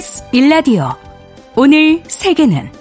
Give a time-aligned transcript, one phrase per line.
[0.00, 0.94] KBS 일라디오
[1.54, 2.72] 오늘 세계는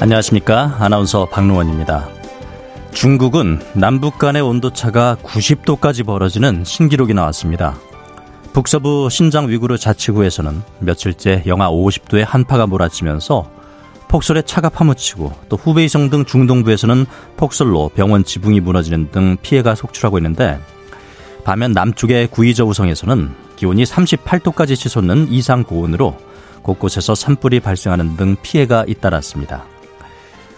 [0.00, 2.08] 안녕하십니까 아나운서 박노원입니다.
[2.92, 7.76] 중국은 남북 간의 온도차가 90도까지 벌어지는 신기록이 나왔습니다.
[8.54, 13.53] 북서부 신장 위구르 자치구에서는 며칠째 영하 50도의 한파가 몰아치면서
[14.08, 20.58] 폭설에 차가 파묻히고 또 후베이성 등 중동부에서는 폭설로 병원 지붕이 무너지는 등 피해가 속출하고 있는데
[21.44, 26.16] 반면 남쪽의 구이저우성에서는 기온이 38도까지 치솟는 이상 고온으로
[26.62, 29.64] 곳곳에서 산불이 발생하는 등 피해가 잇따랐습니다.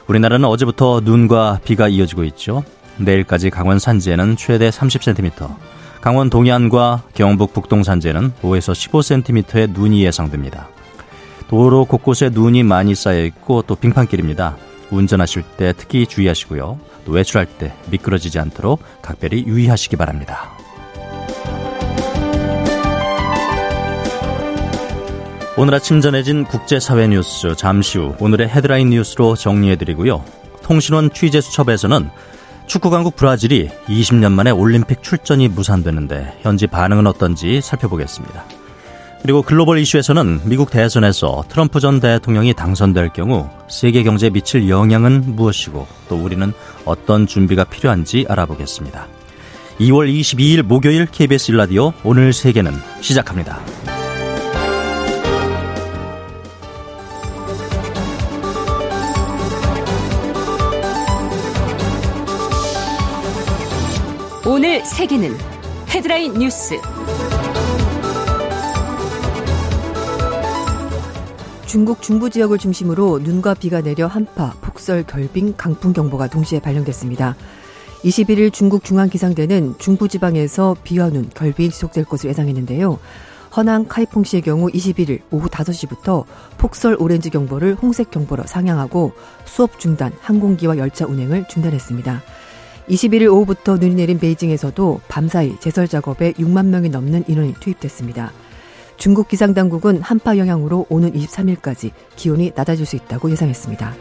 [0.06, 2.62] 우리나라는 어제부터 눈과 비가 이어지고 있죠.
[2.98, 5.54] 내일까지 강원 산지에는 최대 30cm,
[6.01, 10.68] 강원 동해안과 경북 북동 산지에는 5에서 15cm의 눈이 예상됩니다.
[11.48, 14.56] 도로 곳곳에 눈이 많이 쌓여 있고 또 빙판길입니다.
[14.91, 16.79] 운전하실 때 특히 주의하시고요.
[17.04, 20.51] 또 외출할 때 미끄러지지 않도록 각별히 유의하시기 바랍니다.
[25.59, 30.23] 오늘 아침 전해진 국제사회 뉴스 잠시 후 오늘의 헤드라인 뉴스로 정리해드리고요.
[30.63, 32.10] 통신원 취재 수첩에서는
[32.66, 38.45] 축구 강국 브라질이 20년 만에 올림픽 출전이 무산되는데 현지 반응은 어떤지 살펴보겠습니다.
[39.27, 45.85] 그리고 글로벌 이슈에서는 미국 대선에서 트럼프 전 대통령이 당선될 경우 세계 경제에 미칠 영향은 무엇이고
[46.09, 46.52] 또 우리는
[46.85, 49.09] 어떤 준비가 필요한지 알아보겠습니다.
[49.80, 53.59] 2월 22일 목요일 KBS 일라디오 오늘 세계는 시작합니다.
[64.47, 65.37] 오늘 세계는
[65.88, 66.81] 헤드라인 뉴스
[71.66, 77.34] 중국 중부 지역을 중심으로 눈과 비가 내려 한파, 폭설, 결빙, 강풍 경보가 동시에 발령됐습니다.
[78.04, 83.00] 21일 중국 중앙기상대는 중부지방에서 비와 눈, 결빙이 지속될 것으로 예상했는데요.
[83.56, 86.24] 허낭 카이퐁시의 경우 21일 오후 5시부터
[86.56, 89.12] 폭설 오렌지 경보를 홍색 경보로 상향하고
[89.44, 92.22] 수업 중단, 항공기와 열차 운행을 중단했습니다.
[92.88, 98.30] 21일 오후부터 눈이 내린 베이징에서도 밤사이 제설 작업에 6만 명이 넘는 인원이 투입됐습니다.
[98.96, 103.94] 중국 기상당국은 한파 영향으로 오는 23일까지 기온이 낮아질 수 있다고 예상했습니다.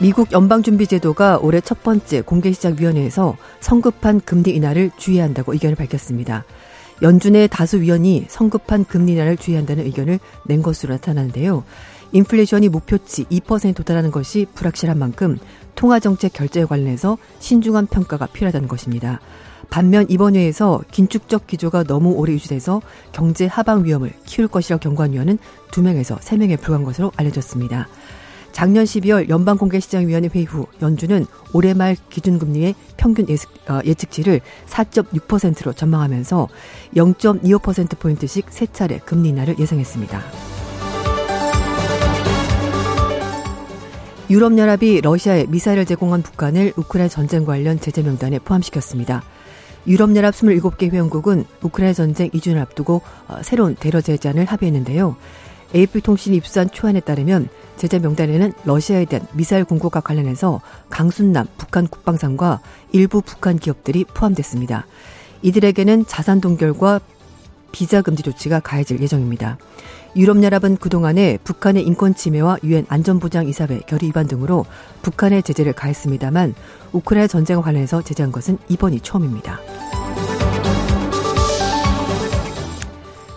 [0.00, 6.44] 미국 연방준비제도가 올해 첫 번째 공개시장위원회에서 성급한 금리 인하를 주의한다고 의견을 밝혔습니다.
[7.02, 11.64] 연준의 다수 위원이 성급한 금리 인하를 주의한다는 의견을 낸 것으로 나타나는데요.
[12.12, 15.38] 인플레이션이 목표치 2%에 도달하는 것이 불확실한 만큼
[15.80, 19.18] 통화정책 결제에 관련해서 신중한 평가가 필요하다는 것입니다.
[19.70, 22.82] 반면 이번 회에서 긴축적 기조가 너무 오래 유지돼서
[23.12, 25.38] 경제 하방 위험을 키울 것이라고 경고한 위원은
[25.70, 27.88] 2명에서 3명에 불과한 것으로 알려졌습니다.
[28.52, 31.24] 작년 12월 연방공개시장위원회 회의 후 연준은
[31.54, 33.24] 올해 말 기준금리의 평균
[33.68, 36.48] 어, 예측 치를 4.6%로 전망하면서
[36.94, 40.20] 0.25%포인트씩 세 차례 금리 인하를 예상했습니다.
[44.30, 49.24] 유럽연합이 러시아에 미사일을 제공한 북한을 우크라이나 전쟁 관련 제재 명단에 포함시켰습니다.
[49.88, 55.16] 유럽연합 27개 회원국은 우크라이나 전쟁 2주년을 앞두고 어, 새로운 대러 제재안을 합의했는데요.
[55.74, 60.60] AP통신이 입수한 초안에 따르면 제재 명단에는 러시아에 대한 미사일 공급과 관련해서
[60.90, 62.60] 강순남 북한 국방상과
[62.92, 64.86] 일부 북한 기업들이 포함됐습니다.
[65.42, 67.00] 이들에게는 자산 동결과
[67.72, 69.58] 비자 금지 조치가 가해질 예정입니다.
[70.16, 74.66] 유럽연합은 그동안에 북한의 인권 침해와 유엔 안전보장 이사회 결의 위반 등으로
[75.02, 76.54] 북한의 제재를 가했습니다만
[76.92, 79.60] 우크라이나 전쟁과 관련해서 제재한 것은 이번이 처음입니다.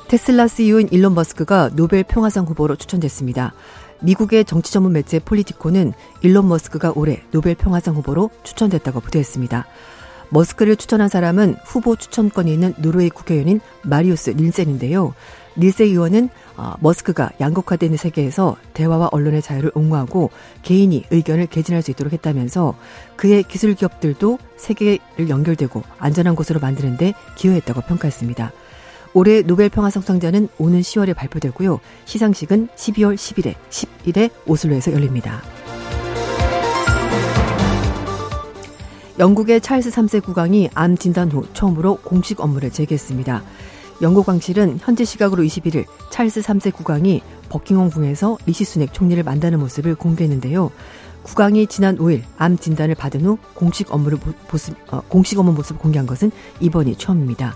[0.08, 3.54] 테슬라 CEO인 일론 머스크가 노벨 평화상 후보로 추천됐습니다.
[4.02, 9.66] 미국의 정치 전문 매체 폴리티코는 일론 머스크가 올해 노벨 평화상 후보로 추천됐다고 보도했습니다.
[10.30, 15.14] 머스크를 추천한 사람은 후보 추천권이 있는 노르웨이 국회의원인 마리우스 닐센인데요.
[15.58, 20.30] 닐센 의원은 어, 머스크가 양극화되는 세계에서 대화와 언론의 자유를 옹호하고
[20.62, 22.76] 개인이 의견을 개진할 수 있도록 했다면서
[23.16, 28.52] 그의 기술 기업들도 세계를 연결되고 안전한 곳으로 만드는데 기여했다고 평가했습니다.
[29.14, 31.80] 올해 노벨 평화상 수상자는 오는 10월에 발표되고요.
[32.06, 35.42] 시상식은 12월 10일에 10일에 오슬로에서 열립니다.
[39.20, 43.44] 영국의 찰스 3세 국왕이 암 진단 후 처음으로 공식 업무를 재개했습니다.
[44.04, 49.96] 영국 왕실은 현지 시각으로 21일 찰스 3세 국왕이 버킹엄 궁에서 리시 수낵 총리를 만나는 모습을
[49.96, 50.72] 공개했는데요.
[51.24, 54.20] 국왕이 지난 5일 암 진단을 받은 후 공식 업무를
[54.52, 57.56] 모습, 어, 공식 업무 모습을 공개한 것은 이번이 처음입니다.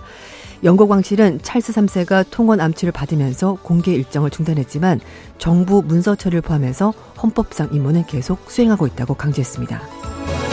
[0.64, 5.02] 영국 왕실은 찰스 3세가 통원 암치를 받으면서 공개 일정을 중단했지만
[5.38, 10.47] 정부 문서 처리를 포함해서 헌법상 임무는 계속 수행하고 있다고 강조했습니다.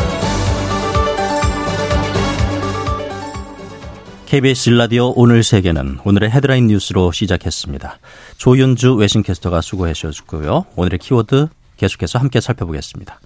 [4.27, 7.99] KBS 일라디오 오늘 세계는 오늘의 헤드라인 뉴스로 시작했습니다.
[8.39, 10.65] 조윤주 외신캐스터가 수고해 주셨고요.
[10.77, 13.21] 오늘의 키워드 계속해서 함께 살펴보겠습니다.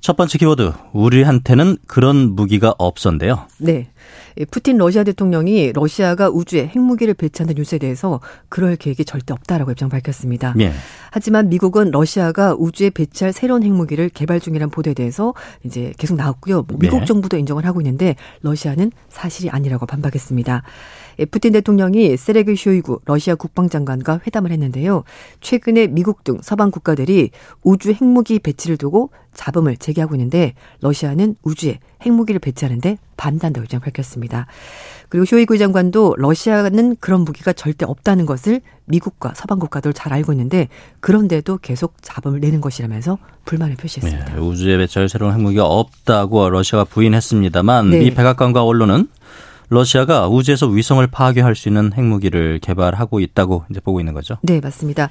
[0.00, 3.46] 첫 번째 키워드, 우리한테는 그런 무기가 없었는데요.
[3.58, 3.88] 네.
[4.50, 10.54] 푸틴 러시아 대통령이 러시아가 우주에 핵무기를 배치한다는 뉴스에 대해서 그럴 계획이 절대 없다라고 입장 밝혔습니다.
[10.60, 10.72] 예.
[11.10, 15.34] 하지만 미국은 러시아가 우주에 배치할 새로운 핵무기를 개발 중이라는 보도에 대해서
[15.64, 16.64] 이제 계속 나왔고요.
[16.66, 17.04] 뭐 미국 예.
[17.04, 20.62] 정부도 인정을 하고 있는데 러시아는 사실이 아니라고 반박했습니다.
[21.20, 25.04] 예, 푸틴 대통령이 세레그 쇼이구 러시아 국방장관과 회담을 했는데요.
[25.40, 27.30] 최근에 미국 등 서방 국가들이
[27.62, 34.46] 우주 핵무기 배치를 두고 잡음을 제기하고 있는데 러시아는 우주에 핵무기를 배치하는데 반대한다고 입장 밝혔습니다.
[35.08, 40.68] 그리고 쇼이구 장관도 러시아는 그런 무기가 절대 없다는 것을 미국과 서방 국가들 잘 알고 있는데
[41.00, 44.34] 그런데도 계속 잡음을 내는 것이라면서 불만을 표시했습니다.
[44.34, 47.98] 네, 우주에 배치할 새로운 핵무기가 없다고 러시아가 부인했습니다만 네.
[48.00, 49.08] 미 백악관과 언론은
[49.74, 54.36] 러시아가 우주에서 위성을 파괴할 수 있는 핵무기를 개발하고 있다고 이제 보고 있는 거죠.
[54.42, 55.10] 네, 맞습니다.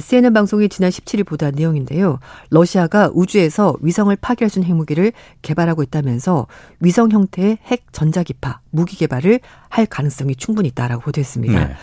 [0.00, 2.20] CNN 방송이 지난 17일 보도한 내용인데요.
[2.50, 5.12] 러시아가 우주에서 위성을 파괴할 수 있는 핵무기를
[5.42, 6.46] 개발하고 있다면서
[6.80, 11.66] 위성 형태의 핵 전자기파 무기 개발을 할 가능성이 충분히 있다라고 보도했습니다.
[11.66, 11.74] 네.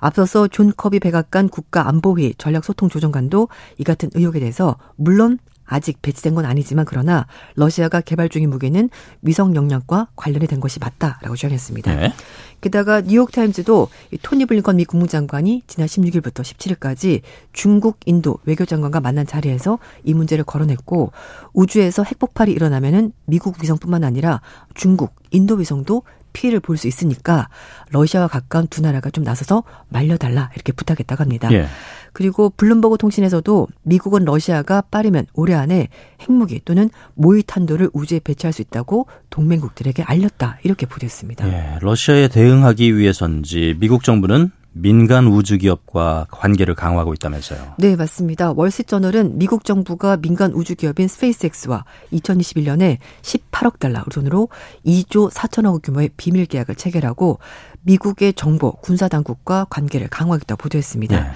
[0.00, 3.48] 앞서서 존 커비 백악관 국가안보회 전략소통조정관도
[3.78, 5.38] 이 같은 의혹에 대해서 물론
[5.70, 8.90] 아직 배치된 건 아니지만 그러나 러시아가 개발 중인 무기는
[9.22, 11.94] 위성 역량과 관련이 된 것이 맞다라고 주장했습니다.
[11.94, 12.12] 네.
[12.60, 13.88] 게다가 뉴욕타임즈도
[14.22, 17.22] 토니 블링컨 미 국무장관이 지난 16일부터 17일까지
[17.52, 21.12] 중국, 인도 외교장관과 만난 자리에서 이 문제를 거론했고
[21.54, 24.42] 우주에서 핵폭발이 일어나면은 미국 위성뿐만 아니라
[24.74, 26.02] 중국, 인도 위성도
[26.32, 27.48] 피해를 볼 수 있으니까
[27.90, 31.52] 러시아와 가까운 두 나라가 좀 나서서 말려달라 이렇게 부탁했다고 합니다.
[31.52, 31.66] 예.
[32.12, 35.88] 그리고 블룸버그 통신에서도 미국은 러시아가 빠르면 올해 안에
[36.20, 41.48] 핵무기 또는 모의탄두를 우주에 배치할 수 있다고 동맹국들에게 알렸다 이렇게 보도했습니다.
[41.48, 47.74] 예, 러시아에 대응하기 위해서인지 미국 정부는 민간 우주 기업과 관계를 강화하고 있다면서요.
[47.78, 48.52] 네, 맞습니다.
[48.52, 54.48] 월스트리트저널은 미국 정부가 민간 우주 기업인 스페이스X와 2021년에 18억 달러 우리 돈으로
[54.86, 57.40] 2조 4천억 규모의 비밀 계약을 체결하고
[57.82, 61.20] 미국의 정보 군사 당국과 관계를 강화하겠다고 보도했습니다.
[61.20, 61.30] 네.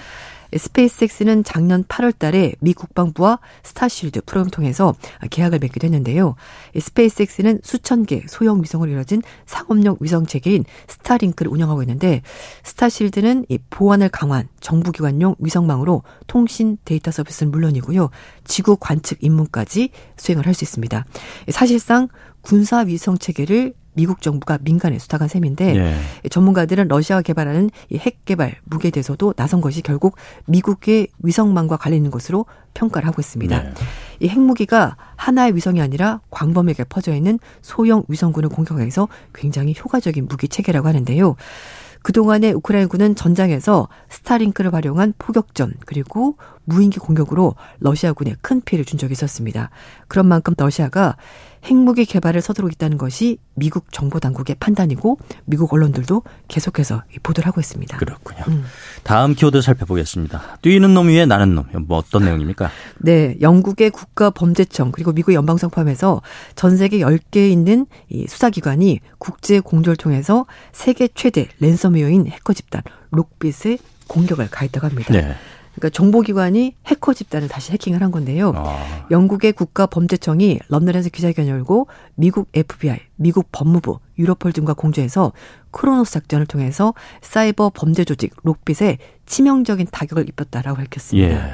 [0.56, 4.94] 스페이스X는 작년 8월 달에 미 국방부와 스타쉴드 프로그램 통해서
[5.30, 6.34] 계약을 맺기도 했는데요.
[6.78, 12.22] 스페이스X는 수천 개 소형 위성으로 이루어진 상업용 위성 체계인 스타링크를 운영하고 있는데
[12.64, 18.10] 스타쉴드는 이 보안을 강화한 정부기관용 위성망으로 통신 데이터 서비스는 물론이고요.
[18.44, 21.04] 지구 관측 임무까지 수행을 할 수 있습니다.
[21.50, 22.08] 사실상
[22.40, 26.28] 군사 위성 체계를 미국 정부가 민간에 수탁한 셈인데 예.
[26.28, 32.46] 전문가들은 러시아가 개발하는 이핵 개발 무기에 대해서도 나선 것이 결국 미국의 위성망과 관련 있는 것으로
[32.74, 33.62] 평가를 하고 있습니다.
[33.62, 33.72] 네.
[34.20, 40.88] 이 핵무기가 하나의 위성이 아니라 광범위하게 퍼져 있는 소형 위성군을 공격해서 굉장히 효과적인 무기 체계라고
[40.88, 41.36] 하는데요.
[42.04, 49.70] 그동안에 우크라이나군은 전장에서 스타링크를 활용한 포격전 그리고 무인기 공격으로 러시아군에 큰 피해를 준 적이 있었습니다.
[50.06, 51.16] 그런 만큼 러시아가
[51.64, 57.96] 핵무기 개발을 서두르고 있다는 것이 미국 정보 당국의 판단이고 미국 언론들도 계속해서 보도를 하고 있습니다.
[57.96, 58.44] 그렇군요.
[58.48, 58.64] 음.
[59.02, 60.58] 다음 키워드 살펴보겠습니다.
[60.62, 61.64] 뛰는 놈 위에 나는 놈.
[61.86, 62.70] 뭐 어떤 내용입니까?
[62.98, 66.22] 네, 영국의 국가 범죄청 그리고 미국 연방성 포함해서
[66.54, 73.78] 전 세계 10개 있는 이 수사기관이 국제 공조를 통해서 세계 최대 랜섬웨어인 해커 집단 록빗의
[74.06, 75.12] 공격을 가했다고 합니다.
[75.12, 75.34] 네.
[75.74, 78.52] 그러니까 정보기관이 해커 집단을 다시 해킹을 한 건데요.
[78.54, 79.06] 아.
[79.10, 85.32] 영국의 국가범죄청이 런던에서 기자회견 열고 미국 FBI, 미국 법무부, 유로폴 등과 공조해서
[85.72, 91.28] 크로노스 작전을 통해서 사이버 범죄 조직 록빗에 치명적인 타격을 입혔다라고 밝혔습니다.
[91.28, 91.52] 예.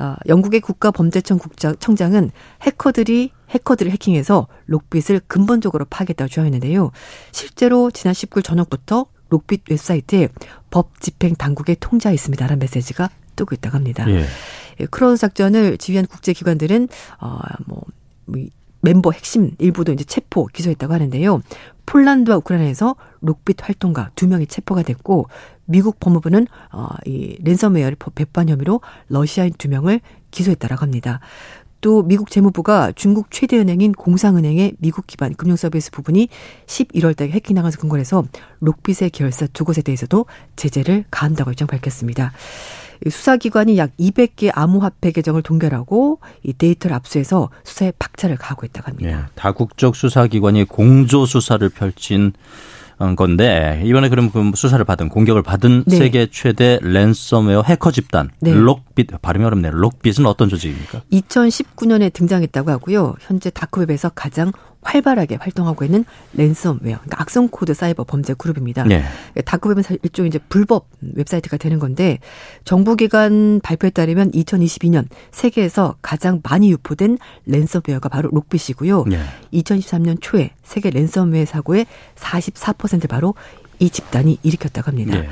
[0.00, 6.90] 어, 영국의 국가범죄청 국장, 청장은 해커들이 해커들을 해킹해서 록빗을 근본적으로 파괴했다고 주장했는데요.
[7.30, 10.28] 실제로 지난 19일 저녁부터 록빗 웹사이트에
[10.70, 14.08] 법 집행 당국의 통제에 있습니다라는 메시지가 뜨고 있다고 합니다.
[14.10, 14.24] 예.
[14.80, 16.88] 예 크로노 작전을 지휘한 국제기관들은
[17.18, 17.82] 어뭐
[18.26, 18.44] 뭐
[18.80, 21.40] 멤버 핵심 일부도 이제 체포 기소했다고 하는데요.
[21.86, 25.28] 폴란드와 우크라이나에서 록빗 활동가 두 명이 체포가 됐고
[25.64, 30.00] 미국 법무부는 어이 랜섬웨어를 배포 혐의로 러시아인 두 명을
[30.30, 31.20] 기소했다라고 합니다.
[31.80, 36.28] 또 미국 재무부가 중국 최대 은행인 공상은행의 미국 기반 금융 서비스 부분이
[36.66, 38.24] 11월 달에 해킹당한 근거로 해서
[38.60, 40.24] 록빗의 계열사 두 곳에 대해서도
[40.56, 42.32] 제재를 가한다고 입장 밝혔습니다.
[43.08, 49.16] 수사기관이 약 200개 암호화폐 계정을 동결하고 이 데이터를 압수해서 수사에 박차를 가하고 있다고 합니다.
[49.16, 52.32] 네, 다국적 수사기관이 공조 수사를 펼친
[52.98, 55.96] 어, 건데 이번에 그럼 그 수사를 받은 공격을 받은 네.
[55.96, 58.52] 세계 최대 랜섬웨어 해커 집단 네.
[58.54, 59.72] 록빗 발음이 어렵네요.
[59.72, 61.02] 록빗은 어떤 조직입니까?
[61.12, 63.14] 2019년에 등장했다고 하고요.
[63.20, 64.52] 현재 다크웹에서 가장
[64.84, 68.84] 활발하게 활동하고 있는 랜섬웨어, 그러니까 악성 코드 사이버 범죄 그룹입니다.
[68.84, 69.02] 네.
[69.44, 72.18] 다크웹은 일종의 이제 불법 웹사이트가 되는 건데
[72.64, 79.04] 정부기관 발표에 따르면 2022년 세계에서 가장 많이 유포된 랜섬웨어가 바로 록빗이고요.
[79.04, 79.20] 네.
[79.52, 81.86] 2013년 초에 세계 랜섬웨어 사고의
[82.16, 83.34] 44%를 바로
[83.78, 85.18] 이 집단이 일으켰다고 합니다.
[85.18, 85.28] 네.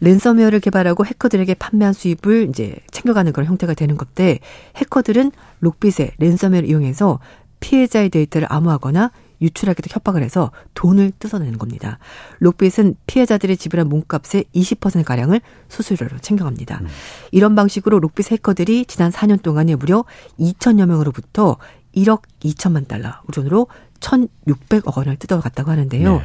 [0.00, 4.38] 랜섬웨어를 개발하고 해커들에게 판매한 수입을 이제 챙겨가는 그런 형태가 되는 건데
[4.76, 7.18] 해커들은 록빗의 랜섬웨어를 이용해서
[7.60, 9.10] 피해자의 데이터를 암호화하거나
[9.40, 11.98] 유출하기도 협박을 해서 돈을 뜯어내는 겁니다.
[12.40, 16.80] 록빗은 피해자들이 지불한 몸값의 20%가량을 수수료로 챙겨갑니다.
[16.82, 16.88] 음.
[17.30, 20.04] 이런 방식으로 록빗 해커들이 지난 4년 동안에 무려
[20.40, 21.56] 2천여 명으로부터
[21.94, 23.68] 1억 2천만 달러, 우선으로
[24.00, 26.16] 1,600억 원을 뜯어갔다고 하는데요.
[26.18, 26.24] 네.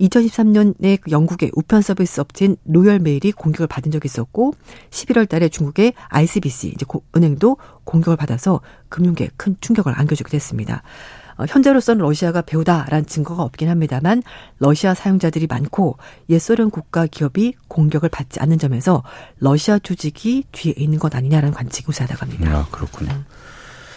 [0.00, 4.54] 2013년에 그 영국의 우편 서비스 업체인 로열 메일이 공격을 받은 적이 있었고
[4.90, 6.86] 11월 달에 중국의 ICBC 이제
[7.16, 10.82] 은행도 공격을 받아서 금융계에 큰 충격을 안겨주게 됐습니다.
[11.38, 14.22] 어, 현재로서는 러시아가 배우다라는 증거가 없긴 합니다만
[14.58, 15.98] 러시아 사용자들이 많고
[16.30, 19.02] 옛 소련 국가 기업이 공격을 받지 않는 점에서
[19.38, 22.50] 러시아 조직이 뒤에 있는 것 아니냐라는 관측이 우세하다고 합니다.
[22.56, 23.10] 아, 그렇군요.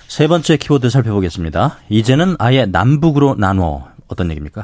[0.08, 1.78] 세 번째 키워드 살펴보겠습니다.
[1.90, 4.64] 이제는 아예 남북으로 나눠 어떤 얘기입니까?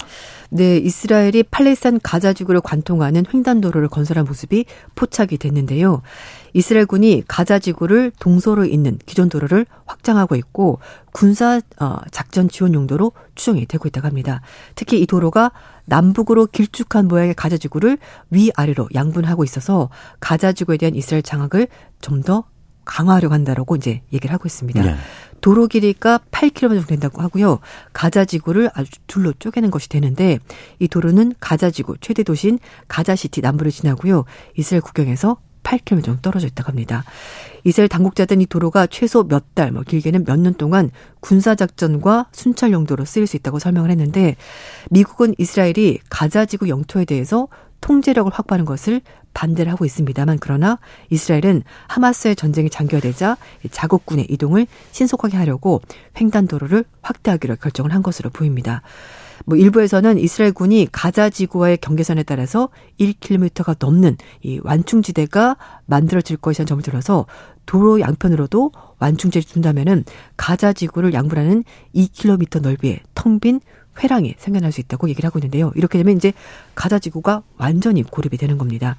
[0.55, 4.63] 네, 이스라엘이 팔레스타인 가자 지구를 관통하는 횡단도로를 건설한 모습이
[4.95, 6.01] 포착이 됐는데요.
[6.53, 10.79] 이스라엘군이 가자 지구를 동서로 잇는 기존 도로를 확장하고 있고
[11.11, 14.39] 군사 어, 작전 지원 용도로 추정이 되고 있다고 합니다.
[14.75, 15.51] 특히 이 도로가
[15.83, 17.97] 남북으로 길쭉한 모양의 가자 지구를
[18.29, 19.89] 위아래로 양분하고 있어서
[20.21, 21.67] 가자 지구에 대한 이스라엘 장악을
[21.99, 22.45] 좀 더
[22.85, 24.81] 강화하려고 한다라고 이제 얘기를 하고 있습니다.
[24.81, 24.95] 네.
[25.41, 27.59] 도로 길이가 8km 정도 된다고 하고요.
[27.93, 30.39] 가자 지구를 아주 둘로 쪼개는 것이 되는데
[30.79, 34.25] 이 도로는 가자 지구 최대 도시인 가자 시티 남부를 지나고요.
[34.55, 37.03] 이스라엘 국경에서 8km 정도 떨어져 있다고 합니다.
[37.63, 43.03] 이스라엘 당국자들은 이 도로가 최소 몇 달, 뭐 길게는 몇 년 동안 군사작전과 순찰 용도로
[43.05, 44.35] 쓰일 수 있다고 설명을 했는데
[44.91, 47.47] 미국은 이스라엘이 가자 지구 영토에 대해서
[47.81, 49.01] 통제력을 확보하는 것을
[49.33, 50.79] 반대를 하고 있습니다만 그러나
[51.09, 53.37] 이스라엘은 하마스의 전쟁이 장기화되자
[53.69, 55.81] 자국군의 이동을 신속하게 하려고
[56.19, 58.81] 횡단도로를 확대하기로 결정을 한 것으로 보입니다.
[59.45, 67.25] 뭐 일부에서는 이스라엘군이 가자 지구와의 경계선에 따라서 1km가 넘는 이 완충지대가 만들어질 것이라는 점을 들어서
[67.65, 70.05] 도로 양편으로도 완충지를 준다면은
[70.37, 71.63] 가자 지구를 양분하는
[71.93, 73.59] 2km 넓이의 텅 빈
[74.01, 75.71] 회랑이 생겨날 수 있다고 얘기를 하고 있는데요.
[75.75, 76.33] 이렇게 되면 이제
[76.75, 78.97] 가자 지구가 완전히 고립이 되는 겁니다.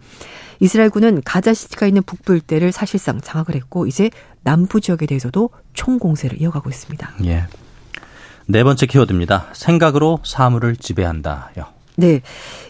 [0.61, 4.11] 이스라엘군은 가자 시티가 있는 북부 일대를 사실상 장악을 했고 이제
[4.43, 7.15] 남부 지역에 대해서도 총공세를 이어가고 있습니다.
[7.25, 7.45] 예.
[8.47, 9.49] 네 번째 키워드입니다.
[9.53, 11.67] 생각으로 사물을 지배한다요.
[11.97, 12.21] 네.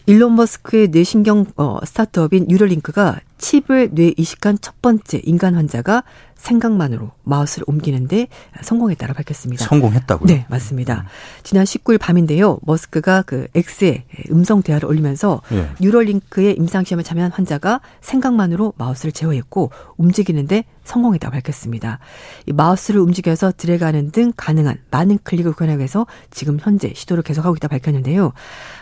[0.06, 6.02] 일론 머스크의 뇌신경 어, 스타트업인 뉴럴링크가 칩을 뇌 이식한 첫 번째 인간 환자가
[6.36, 8.28] 생각만으로 마우스를 옮기는데
[8.62, 9.64] 성공했다고 밝혔습니다.
[9.64, 10.26] 성공했다고요?
[10.26, 11.06] 네, 맞습니다.
[11.42, 12.58] 지난 19일 밤인데요.
[12.62, 15.68] 머스크가 그 X에 음성 대화를 올리면서 네.
[15.80, 21.98] 뉴럴링크의 임상시험에 참여한 환자가 생각만으로 마우스를 제어했고 움직이는데 성공했다고 밝혔습니다.
[22.46, 27.66] 이 마우스를 움직여서 드래그하는 등 가능한 많은 클릭을 권하기 위해서 지금 현재 시도를 계속하고 있다
[27.66, 28.32] 밝혔는데요.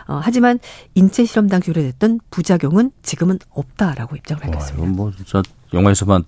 [0.07, 0.59] 어, 하지만
[0.93, 4.81] 인체 실험 당시 우려됐던 부작용은 지금은 없다라고 입장을 밝혔습니다.
[4.81, 5.41] 와, 이건 뭐 진짜
[5.73, 6.23] 영화에서만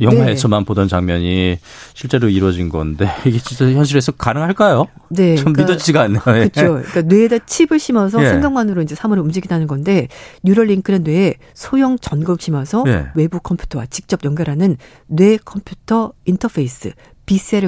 [0.00, 0.64] 영화에서만 네.
[0.64, 1.58] 보던 장면이
[1.94, 4.86] 실제로 이루어진 건데 이게 진짜 현실에서 가능할까요?
[5.08, 6.22] 네, 좀 그러니까, 믿어지지가 않네요.
[6.28, 6.48] 예.
[6.48, 6.74] 그렇죠.
[6.74, 8.28] 그러니까 뇌에다 칩을 심어서 예.
[8.28, 10.08] 생각만으로 이제 사물을 움직이다는 건데
[10.44, 13.08] 뉴럴링크는 뇌에 소형 전극을 심어서 예.
[13.14, 14.76] 외부 컴퓨터와 직접 연결하는
[15.06, 16.92] 뇌 컴퓨터 인터페이스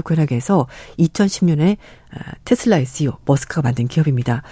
[0.02, 0.66] 구현하게 해서
[0.99, 1.76] 2010년에
[2.12, 4.42] 아, 테슬라의 CEO 머스크가 만든 기업입니다.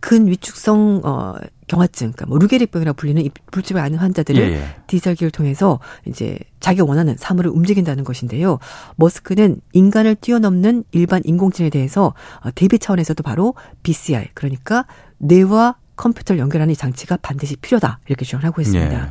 [0.00, 1.34] 근위축성 어
[1.68, 4.64] 경화증, 그러니까 뭐 루게릭병이라고 불리는 이 불집을 아는 환자들을 예, 예.
[4.86, 8.58] 디지털기를 통해서 이제 자기가 원하는 사물을 움직인다는 것인데요.
[8.96, 14.86] 머스크는 인간을 뛰어넘는 일반 인공지능에 대해서 어, 대비 차원에서도 바로 BCI 그러니까
[15.18, 18.94] 뇌와 컴퓨터를 연결하는 이 장치가 반드시 필요다 이렇게 주장을 하고 있습니다.
[18.94, 19.10] 예.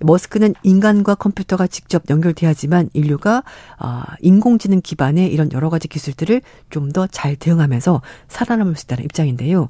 [0.00, 3.42] 머스크는 인간과 컴퓨터가 직접 연결돼야지만 인류가
[3.78, 9.68] 아, 인공지능 기반의 이런 여러 가지 기술들을 좀 더 잘 대응하면서 살아남을 수 있다는 입장인데요.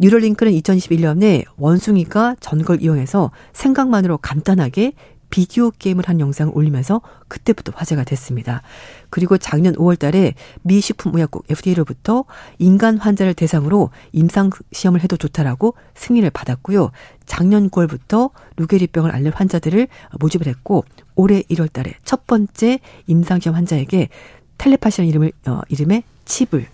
[0.00, 4.92] 뉴럴링크는 2021년에 원숭이가 전걸 이용해서 생각만으로 간단하게
[5.30, 8.62] 비디오 게임을 한 영상을 올리면서 그때부터 화제가 됐습니다.
[9.10, 12.24] 그리고 작년 5월 달에 미 식품의약국 FDA로부터
[12.58, 16.90] 인간 환자를 대상으로 임상 시험을 해도 좋다라고 승인을 받았고요.
[17.26, 24.08] 작년 9월부터 루게리병을 앓는 환자들을 모집을 했고 올해 1월 달에 첫 번째 임상 시험 환자에게
[24.56, 26.66] 텔레파시라는 이름을 어 이름의 칩을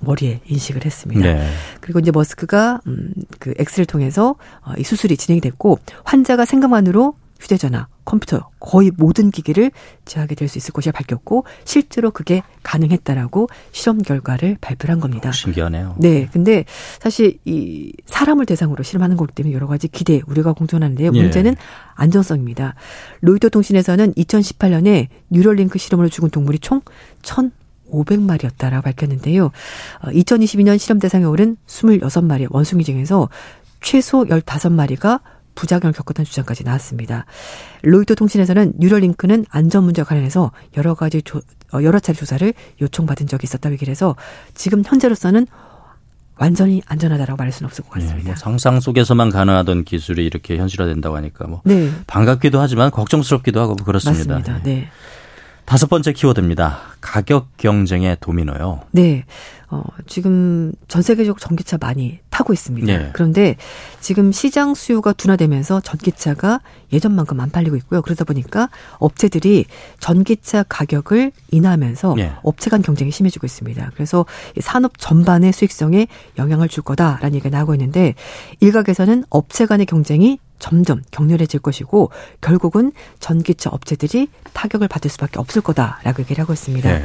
[0.00, 1.22] 머리에 인식을 했습니다.
[1.22, 1.48] 네.
[1.80, 7.88] 그리고 이제 머스크가 음 그 엑스를 통해서 어, 이 수술이 진행이 됐고 환자가 생각만으로 휴대전화,
[8.04, 9.72] 컴퓨터 거의 모든 기기를
[10.04, 15.30] 제하게 될 수 있을 것이라 밝혔고 실제로 그게 가능했다라고 실험 결과를 발표한 겁니다.
[15.30, 15.96] 오, 신기하네요.
[15.98, 16.64] 네, 근데
[17.00, 21.10] 사실 이 사람을 대상으로 실험하는 거기 때문에 여러 가지 기대 우려가 공존하는데요.
[21.14, 21.22] 예.
[21.22, 21.56] 문제는 예.
[21.94, 22.74] 안전성입니다.
[23.22, 26.82] 로이터 통신에서는 2018년에 뉴럴링크 실험으로 죽은 동물이 총
[27.22, 29.50] 1,500마리였다라고 밝혔는데요.
[30.02, 33.28] 2022년 어, 실험 대상에 오른 26마리 원숭이 중에서
[33.80, 35.20] 최소 15마리가
[35.54, 37.26] 부작용을 겪었다는 주장까지 나왔습니다.
[37.82, 41.40] 로이터 통신에서는 뉴럴링크는 안전 문제와 관련해서 여러 가지 조,
[41.72, 44.16] 어, 여러 차례 조사를 요청받은 적이 있었다고 얘기를 해서
[44.54, 45.46] 지금 현재로서는
[46.36, 48.18] 완전히 안전하다라고 말할 수는 없을 것 같습니다.
[48.18, 51.90] 네, 뭐 상상 속에서만 가능하던 기술이 이렇게 현실화된다고 하니까 뭐 네.
[52.06, 54.38] 반갑기도 하지만 걱정스럽기도 하고 그렇습니다.
[54.38, 54.62] 맞습니다.
[54.64, 54.88] 네.
[55.64, 56.91] 다섯 번째 키워드입니다.
[57.02, 58.80] 가격 경쟁의 도미노요.
[58.92, 59.24] 네.
[59.68, 62.86] 어, 지금 전 세계적으로 전기차 많이 타고 있습니다.
[62.86, 63.10] 네.
[63.12, 63.56] 그런데
[64.00, 66.60] 지금 시장 수요가 둔화되면서 전기차가
[66.92, 68.02] 예전만큼 안 팔리고 있고요.
[68.02, 68.68] 그러다 보니까
[68.98, 69.64] 업체들이
[69.98, 72.32] 전기차 가격을 인하하면서 네.
[72.42, 73.90] 업체 간 경쟁이 심해지고 있습니다.
[73.94, 74.24] 그래서
[74.60, 76.06] 산업 전반의 수익성에
[76.38, 78.14] 영향을 줄 거다라는 얘기가 나오고 있는데
[78.60, 86.22] 일각에서는 업체 간의 경쟁이 점점 격렬해질 것이고 결국은 전기차 업체들이 타격을 받을 수밖에 없을 거다라고
[86.22, 86.88] 얘기를 하고 있습니다.
[86.92, 87.04] 네.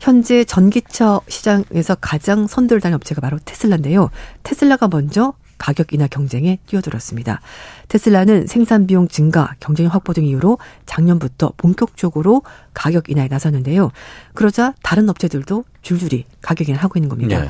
[0.00, 4.10] 현재 전기차 시장에서 가장 선두를 업체가 바로 테슬라인데요.
[4.42, 7.40] 테슬라가 먼저 가격 인하 경쟁에 뛰어들었습니다.
[7.88, 12.42] 테슬라는 생산 비용 증가, 경쟁 확보 등 이유로 작년부터 본격적으로
[12.74, 13.92] 가격 인하에 나섰는데요.
[14.34, 17.40] 그러자 다른 업체들도 줄줄이 가격 인하를 하고 있는 겁니다.
[17.40, 17.48] 네.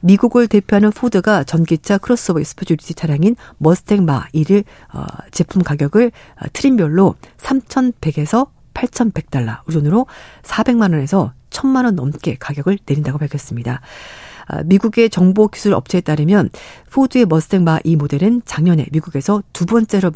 [0.00, 8.48] 미국을 대표하는 포드가 전기차 크로스오버 스포츠유틸리티 차량인 머스탱 마하E를 어, 제품 가격을 어, 트림별로 3,100에서
[8.78, 10.06] 8,100달러, 우리 돈으로
[10.42, 13.80] 400만 원에서 1,000만 원 넘게 가격을 내린다고 밝혔습니다.
[14.46, 16.48] 아, 미국의 정보 기술 업체에 따르면
[16.90, 20.10] 포드의 머스탱 마2 모델은 작년에 미국에서 두 번째로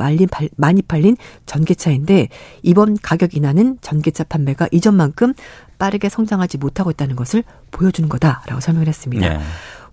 [0.57, 2.29] 많이 팔린 전기차인데
[2.63, 5.35] 이번 가격 인하는 전기차 판매가 이전만큼
[5.79, 9.29] 빠르게 성장하지 못하고 있다는 것을 보여주는 거다라고 설명을 했습니다.
[9.29, 9.39] 네.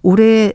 [0.03, 0.53] 올해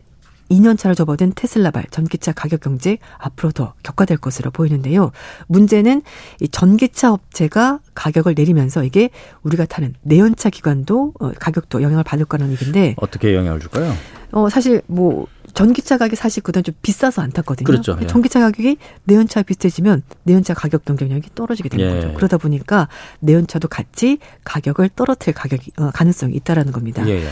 [0.51, 5.11] 2년 차로 접어든 테슬라발 전기차 가격 경제 앞으로 더 격화될 것으로 보이는데요.
[5.47, 6.03] 문제는
[6.41, 9.11] 이 전기차 업체가 가격을 내리면서 이게
[9.43, 13.93] 우리가 타는 내연차 기관도 어, 가격도 영향을 받을 거라는 얘기인데 어떻게 영향을 줄까요?
[14.33, 17.65] 어 사실 뭐 전기차 가격이 사실 그동안 좀 비싸서 안 탔거든요.
[17.65, 17.97] 그렇죠.
[18.03, 18.07] 예.
[18.07, 21.95] 전기차 가격이 내연차 비슷해지면 내연차 가격 경쟁력이 떨어지게 되는 예.
[21.95, 22.15] 거죠.
[22.15, 22.89] 그러다 보니까
[23.21, 27.09] 내연차도 같이 가격을 떨어뜨릴 가격이 어, 가능성이 있다라는 겁니다.
[27.09, 27.23] 예.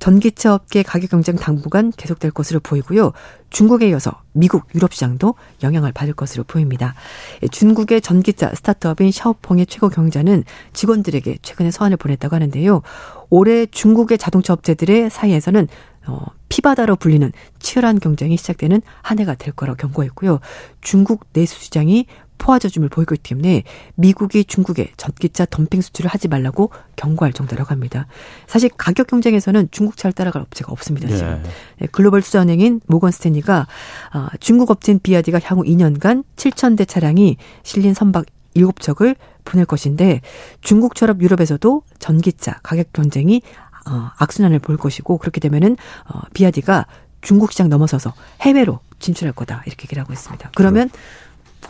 [0.00, 0.04] 예.
[0.10, 3.12] 전기차 업계 가격 경쟁 당분간 계속될 것으로 보이고요.
[3.50, 6.94] 중국에 이어서 미국, 유럽 시장도 영향을 받을 것으로 보입니다.
[7.42, 12.82] 예, 중국의 전기차 스타트업인 샤오펑의 최고 경자는 직원들에게 최근에 서한을 보냈다고 하는데요.
[13.28, 15.68] 올해 중국의 자동차 업체들의 사이에서는
[16.06, 20.40] 어, 피바다로 불리는 치열한 경쟁이 시작되는 한 해가 될 거라고 경고했고요.
[20.80, 22.06] 중국 내수 시장이
[22.40, 23.62] 포화 조짐을 보이고 있기 때문에
[23.94, 28.06] 미국이 중국에 전기차 덤핑 수출을 하지 말라고 경고할 정도라고 합니다.
[28.46, 31.08] 사실 가격 경쟁에서는 중국차를 따라갈 업체가 없습니다.
[31.08, 31.42] 지금.
[31.78, 31.86] 네.
[31.92, 33.66] 글로벌 투자은행인 모건 스탠리가
[34.14, 38.24] 어, 중국 업체인 비아디가 향후 2년간 7천 대 차량이 실린 선박
[38.56, 40.22] 7척을 보낼 것인데
[40.60, 43.42] 중국처럼 유럽에서도 전기차 가격 경쟁이
[43.88, 45.76] 어, 악순환을 볼 것이고 그렇게 되면은
[46.08, 46.86] 어, 비아디가
[47.20, 50.50] 중국 시장 넘어서서 해외로 진출할 거다 이렇게 얘기를 하고 있습니다.
[50.54, 51.00] 그러면 그렇.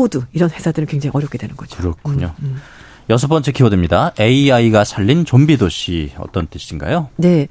[0.00, 1.76] 포드 이런 회사들은 굉장히 어렵게 되는 거죠.
[1.76, 2.32] 그렇군요.
[2.38, 2.62] 음, 음.
[3.10, 4.12] 여섯 번째 키워드입니다.
[4.18, 7.10] AI가 살린 좀비 도시 어떤 뜻인가요?
[7.16, 7.48] 네.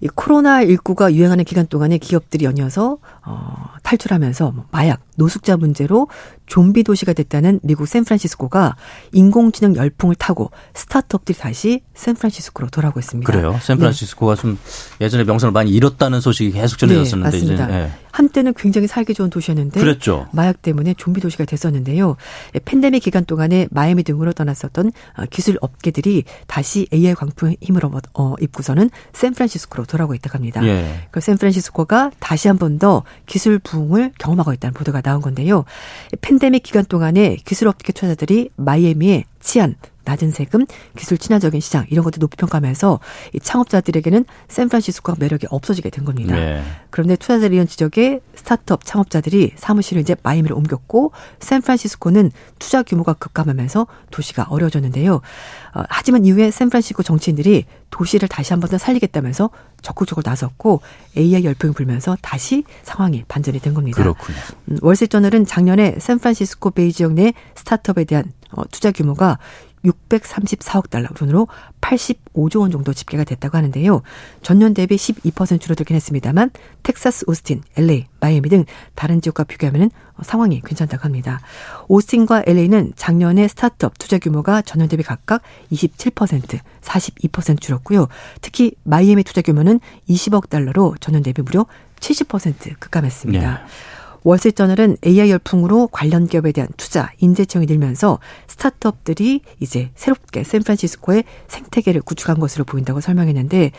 [0.00, 6.08] 이 코로나 19가 유행하는 기간 동안에 기업들이 연이어서 어, 탈출하면서 뭐 마약, 노숙자 문제로
[6.46, 8.76] 좀비 도시가 됐다는 미국 샌프란시스코가
[9.12, 13.30] 인공지능 열풍을 타고 스타트업들이 다시 샌프란시스코로 돌아오고 있습니다.
[13.30, 13.58] 그래요.
[13.60, 14.40] 샌프란시스코가 네.
[14.40, 14.58] 좀
[15.00, 17.64] 예전에 명성을 많이 잃었다는 소식이 계속 전해졌었는데 네, 맞습니다.
[17.64, 17.92] 이제 네.
[18.12, 20.26] 한때는 굉장히 살기 좋은 도시였는데 그랬죠.
[20.32, 22.16] 마약 때문에 좀비 도시가 됐었는데요.
[22.64, 27.82] 팬데믹 기간 동안에 마이애미 등으로 떠났었던 어, 기술 업계들이 다시 AI 광풍 힘을
[28.14, 30.64] 어, 입고서는 샌프란시스코로 돌아오고 있다고 합니다.
[30.64, 31.08] 예.
[31.10, 35.64] 그 샌프란시스코가 다시 한 번 더 기술 부흥을 경험하고 있다는 보도가 나온 건데요.
[36.20, 40.64] 팬데믹 기간 동안에 기술 업계 투자자들이 마이애미의 치안, 낮은 세금,
[40.96, 42.98] 기술 친화적인 시장 이런 것들 높이 평가하면서
[43.34, 46.34] 이 창업자들에게는 샌프란시스코가 매력이 없어지게 된 겁니다.
[46.34, 46.62] 네.
[46.88, 54.46] 그런데 투자자들 이런 지적에 스타트업 창업자들이 사무실을 이제 마이애미로 옮겼고 샌프란시스코는 투자 규모가 급감하면서 도시가
[54.48, 55.16] 어려워졌는데요.
[55.74, 59.48] 어, 하지만 이후에 샌프란시스코 정치인들이 도시를 다시 한 번 더 살리겠다면서
[59.82, 60.80] 적극적으로 나섰고
[61.16, 63.96] AI 열풍이 불면서 다시 상황이 반전이 된 겁니다.
[64.02, 64.36] 그렇군요.
[64.70, 69.38] 음, 월스트리트저널은 작년에 샌프란시스코 베이 지역 내 스타트업에 대한 어, 투자 규모가
[69.84, 71.48] 634억 달러, 돈으로
[71.80, 74.02] 85조 원 정도 집계가 됐다고 하는데요.
[74.42, 76.50] 전년 대비 12% 줄어들긴 했습니다만
[76.82, 79.90] 텍사스, 오스틴, LA, 마이애미 등 다른 지역과 비교하면
[80.22, 81.40] 상황이 괜찮다고 합니다.
[81.88, 88.08] 오스틴과 LA는 작년에 스타트업 투자 규모가 전년 대비 각각 27%, 42% 줄었고요.
[88.40, 91.66] 특히 마이애미 투자 규모는 20억 달러로 전년 대비 무려
[92.00, 93.50] 70% 급감했습니다.
[93.50, 93.58] 네.
[94.22, 102.38] 월세저널은 AI 열풍으로 관련 기업에 대한 투자, 인재청이 늘면서 스타트업들이 이제 새롭게 샌프란시스코의 생태계를 구축한
[102.38, 103.72] 것으로 보인다고 설명했는데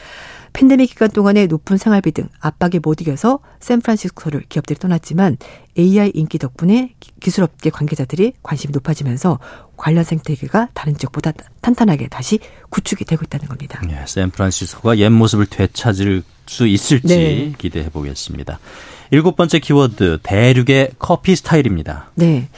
[0.53, 5.37] 팬데믹 기간 동안에 높은 생활비 등 압박에 못 이겨서 샌프란시스코를 기업들이 떠났지만
[5.77, 9.39] AI 인기 덕분에 기술업계 관계자들이 관심이 높아지면서
[9.77, 13.81] 관련 생태계가 다른 지역보다 탄탄하게 다시 구축이 되고 있다는 겁니다.
[13.87, 17.53] 네, 샌프란시스코가 옛 모습을 되찾을 수 있을지 네.
[17.57, 18.59] 기대해 보겠습니다.
[19.11, 22.11] 일곱 번째 키워드 대륙의 커피 스타일입니다.
[22.15, 22.49] 네.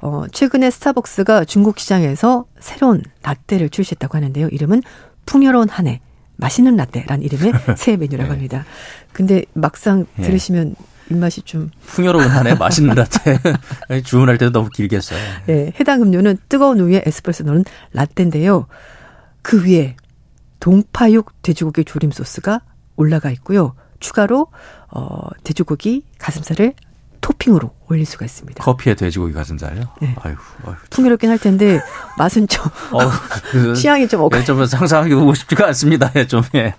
[0.00, 4.48] 어, 최근에 스타벅스가 중국 시장에서 새로운 라떼를 출시했다고 하는데요.
[4.48, 4.82] 이름은
[5.26, 6.00] 풍요로운 한 해.
[6.36, 8.34] 맛있는 라떼란 이름의 새 메뉴라고 네.
[8.34, 8.64] 합니다.
[9.12, 10.24] 근데 막상 네.
[10.24, 10.74] 들으시면
[11.10, 13.38] 입맛이 좀 풍요로운 한해 맛있는 라떼
[14.02, 15.20] 주문할 때도 너무 길겠어요.
[15.46, 18.66] 네, 해당 음료는 뜨거운 우유에 에스프레소 넣은 라떼인데요.
[19.42, 19.96] 그 위에
[20.58, 22.62] 동파육 돼지고기 조림 소스가
[22.96, 23.74] 올라가 있고요.
[24.02, 24.48] 추가로
[24.90, 26.74] 어 돼지고기 가슴살을
[27.22, 28.62] 토핑으로 올릴 수가 있습니다.
[28.62, 29.82] 커피에 돼지고기 가슴살요?
[30.00, 30.14] 네.
[30.20, 30.34] 아유,
[30.66, 30.74] 아유.
[30.90, 31.80] 풍요롭긴 할 텐데
[32.18, 32.98] 맛은 좀 어,
[33.50, 34.40] 그, 취향이 좀 억울.
[34.40, 36.10] 예, 좀 상상하기 보고 싶지가 않습니다.
[36.16, 36.74] 예, 좀 예.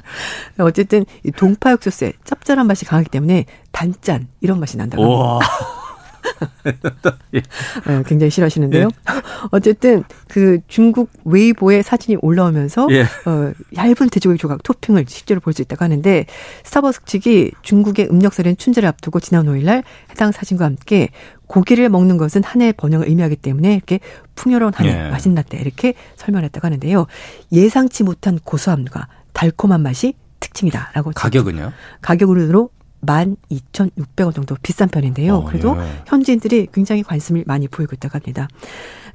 [0.59, 5.47] 어쨌든 이 동파육 소스에 짭짤한 맛이 강하기 때문에 단짠 이런 맛이 난다고 합니다.
[7.35, 7.41] 예.
[7.87, 8.83] 네, 굉장히 싫어하시는데요.
[8.83, 9.21] 예.
[9.51, 13.01] 어쨌든 그 중국 웨이보에 사진이 올라오면서 예.
[13.01, 16.25] 어, 얇은 돼지고기 조각 토핑을 실제로 볼 수 있다고 하는데
[16.63, 21.09] 스타벅스 측이 중국의 음력설인 춘제를 앞두고 지난 5일날 해당 사진과 함께
[21.45, 23.99] 고기를 먹는 것은 한 해의 번영을 의미하기 때문에 이렇게
[24.33, 25.09] 풍요로운 한해 예.
[25.09, 27.05] 맛있는 라떼 이렇게 설명했다고 하는데요.
[27.51, 31.71] 예상치 못한 고소함과 달콤한 맛이 특징이다라고 가격은요?
[32.01, 32.69] 가격으로
[33.05, 35.35] 12,600원 정도 비싼 편인데요.
[35.35, 36.03] 어, 그래도 예.
[36.07, 38.47] 현지인들이 굉장히 관심을 많이 보이고 있다고 합니다.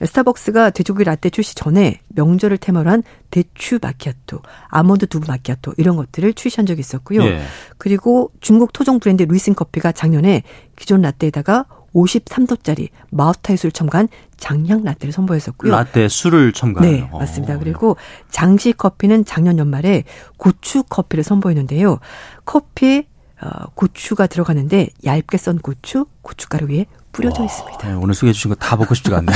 [0.05, 6.35] 스타벅스가 돼지고기 라떼 출시 전에 명절을 테마로 한 대추 마키아토, 아몬드 두부 마키아토 이런 것들을
[6.35, 7.22] 출시한 적이 있었고요.
[7.24, 7.40] 예.
[7.79, 10.42] 그리고 중국 토종 브랜드 루이싱 커피가 작년에
[10.77, 15.72] 기존 라떼에다가 53도짜리 마우타이 술 첨가한 장향 라떼를 선보였었고요.
[15.72, 16.88] 라떼 술을 첨가한.
[16.88, 17.55] 네, 맞습니다.
[17.55, 17.57] 오.
[17.57, 17.96] 어, 그리고
[18.31, 20.05] 장시 커피는 작년 연말에
[20.37, 21.98] 고추 커피를 선보였는데요.
[22.44, 23.07] 커피에
[23.40, 27.88] 어, 고추가 들어가는데 얇게 썬 고추, 고춧가루 위에 뿌려져 있습니다.
[27.88, 29.33] 네, 오늘 소개해 주신 거 다 먹고 싶지가 않네.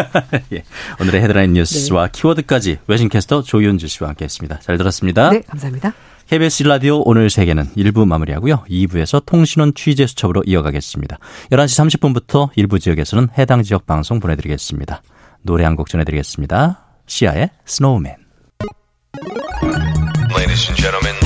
[0.52, 0.62] 예,
[1.00, 2.12] 오늘의 헤드라인 뉴스와 네.
[2.12, 4.60] 키워드까지 외신캐스터 조윤주 씨와 함께했습니다.
[4.60, 5.30] 잘 들었습니다.
[5.30, 5.92] 네, 감사합니다.
[6.28, 8.64] KBS 라디오 오늘 세계는 1부 마무리하고요.
[8.68, 11.18] 2부에서 통신원 취재 수첩으로 이어가겠습니다.
[11.52, 15.02] 11시 30분부터 일부 지역에서는 해당 지역 방송 보내드리겠습니다.
[15.42, 16.80] 노래 한 곡 전해드리겠습니다.
[17.06, 18.16] 시아의 Snowman.
[20.36, 21.25] Ladies and gentlemen.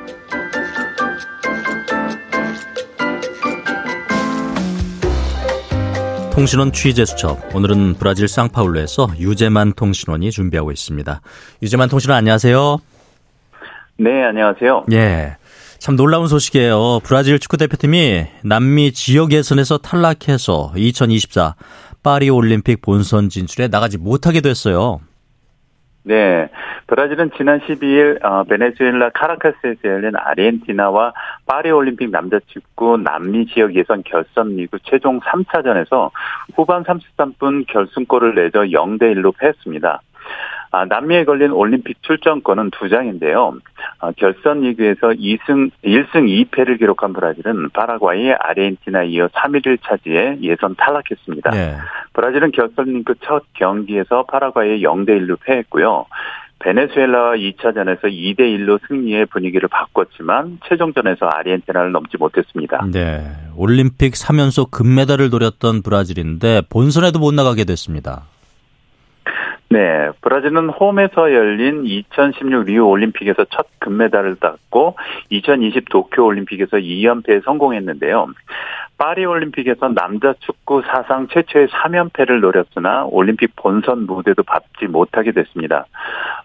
[6.41, 7.55] 통신원 취재 수첩.
[7.55, 11.21] 오늘은 브라질 상파울루에서 유재만 통신원이 준비하고 있습니다.
[11.61, 12.79] 유재만 통신원 안녕하세요.
[13.99, 14.85] 네, 안녕하세요.
[14.91, 15.37] 예.
[15.77, 17.01] 참 놀라운 소식이에요.
[17.03, 21.53] 브라질 축구 대표팀이 남미 지역 예선에서 탈락해서 2024
[22.01, 24.99] 파리 올림픽 본선 진출에 나가지 못하게 됐어요.
[26.03, 26.49] 네.
[26.87, 31.13] 브라질은 지난 12일 어, 베네수엘라 카라카스에서 열린 아르헨티나와
[31.45, 36.09] 파리올림픽 남자축구 남미 지역 예선 결선 리그 최종 3차전에서
[36.55, 40.01] 후반 33분 결승골을 내줘 0대 1로 패했습니다.
[40.71, 43.57] 아, 남미에 걸린 올림픽 출전권은 두 장인데요.
[43.99, 51.51] 아, 결선 리그에서 2승 1승 2패를 기록한 브라질은 파라과이, 아르헨티나 이어 3위를 차지해 예선 탈락했습니다.
[51.51, 51.75] 네.
[52.13, 56.05] 브라질은 결선 리그 첫 경기에서 파라과이에 0대 1로 패했고요.
[56.59, 62.85] 베네수엘라와 2차전에서 2대 1로 승리의 분위기를 바꿨지만 최종전에서 아르헨티나를 넘지 못했습니다.
[62.91, 63.25] 네.
[63.57, 68.23] 올림픽 3연속 금메달을 노렸던 브라질인데 본선에도 못 나가게 됐습니다.
[69.71, 74.97] 네, 브라질은 홈에서 열린 2016 리우 올림픽에서 첫 금메달을 땄고
[75.29, 78.27] 2020 도쿄 올림픽에서 2연패에 성공했는데요.
[78.97, 85.87] 파리 올림픽에서 남자 축구 사상 최초의 3연패를 노렸으나 올림픽 본선 무대도 밟지 못하게 됐습니다.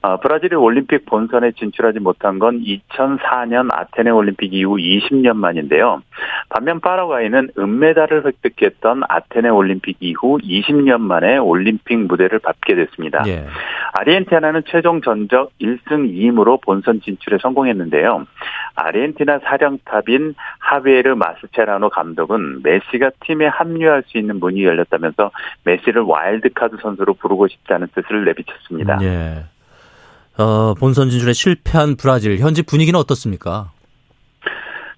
[0.00, 6.00] 어, 브라질이 올림픽 본선에 진출하지 못한 건 2004년 아테네 올림픽 이후 20년 만인데요.
[6.48, 13.15] 반면 파라과이는 은메달을 획득했던 아테네 올림픽 이후 20년 만에 올림픽 무대를 밟게 됐습니다.
[13.26, 13.46] 예.
[13.92, 18.26] 아르헨티나는 최종 전적 1승 2임으로 본선 진출에 성공했는데요.
[18.74, 25.30] 아르헨티나 사령탑인 하베르 마스체라노 감독은 메시가 팀에 합류할 수 있는 문이 열렸다면서
[25.64, 28.98] 메시를 와일드카드 선수로 부르고 싶다는 뜻을 내비쳤습니다.
[29.02, 29.44] 예.
[30.38, 33.70] 어, 본선 진출에 실패한 브라질 현지 분위기는 어떻습니까?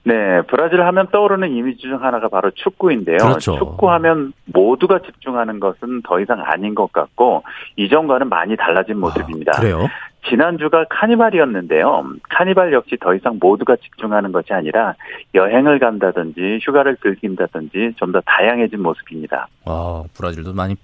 [0.08, 3.18] 네, 브라질 하면 떠오르는 이미지 중 하나가 바로 축구인데요.
[3.18, 3.58] 그렇죠.
[3.58, 7.42] 축구하면 모두가 집중하는 것은 더 이상 아닌 것 같고
[7.76, 9.52] 이전과는 많이 달라진 아, 모습입니다.
[9.54, 9.86] 아, 그래요?
[10.30, 12.06] 지난주가 카니발이었는데요.
[12.30, 14.94] 카니발 역시 더 이상 모두가 집중하는 것이 아니라
[15.34, 19.46] 여행을 간다든지 휴가를 즐긴다든지 좀 더 다양해진 모습입니다.
[19.66, 20.74] 아, 브라질도 많이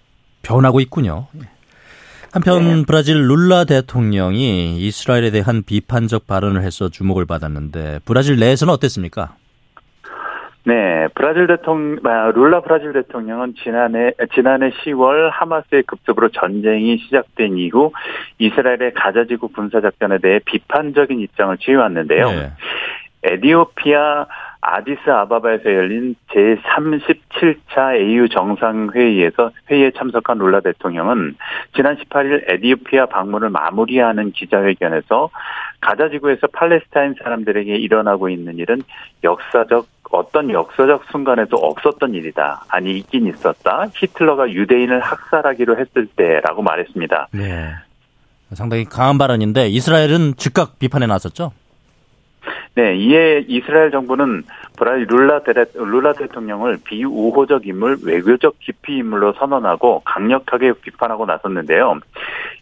[0.43, 1.29] 변하고 있군요.
[2.35, 2.83] 한편 네.
[2.85, 9.37] 브라질 룰라 대통령이 이스라엘에 대한 비판적 발언을 해서 주목을 받았는데 브라질 내에서는 어땠습니까?
[10.67, 17.93] 네, 브라질 대통령 아, 룰라 브라질 대통령은 지난해 지난해 10월 하마스의 급습으로 전쟁이 시작된 이후
[18.39, 22.31] 이스라엘의 가자지구 군사 작전에 대해 비판적인 입장을 취해왔는데요.
[22.31, 22.53] 네.
[23.23, 24.27] 에디오피아
[24.67, 31.37] 아디스 아바바에서 열린 제37차 AU 정상회의에서 회의에 참석한 룰라 대통령은
[31.77, 35.29] 지난 18일 에디오피아 방문을 마무리하는 기자회견에서
[35.81, 38.81] 가자 지구에서 팔레스타인 사람들에게 일어나고 있는 일은
[39.23, 42.65] 역사적 어떤 역사적 순간에도 없었던 일이다.
[42.69, 43.87] 아니 있긴 있었다.
[43.95, 47.29] 히틀러가 유대인을 학살하기로 했을 때라고 말했습니다.
[47.33, 47.75] 네.
[48.55, 51.53] 상당히 강한 발언인데 이스라엘은 즉각 비판에 나섰죠.
[52.75, 54.43] 네, 이에 이스라엘 정부는
[54.77, 62.01] 브라질 룰라, 데레, 룰라 대통령을 비우호적 인물, 외교적 기피 인물로 선언하고 강력하게 비판하고 나섰는데요.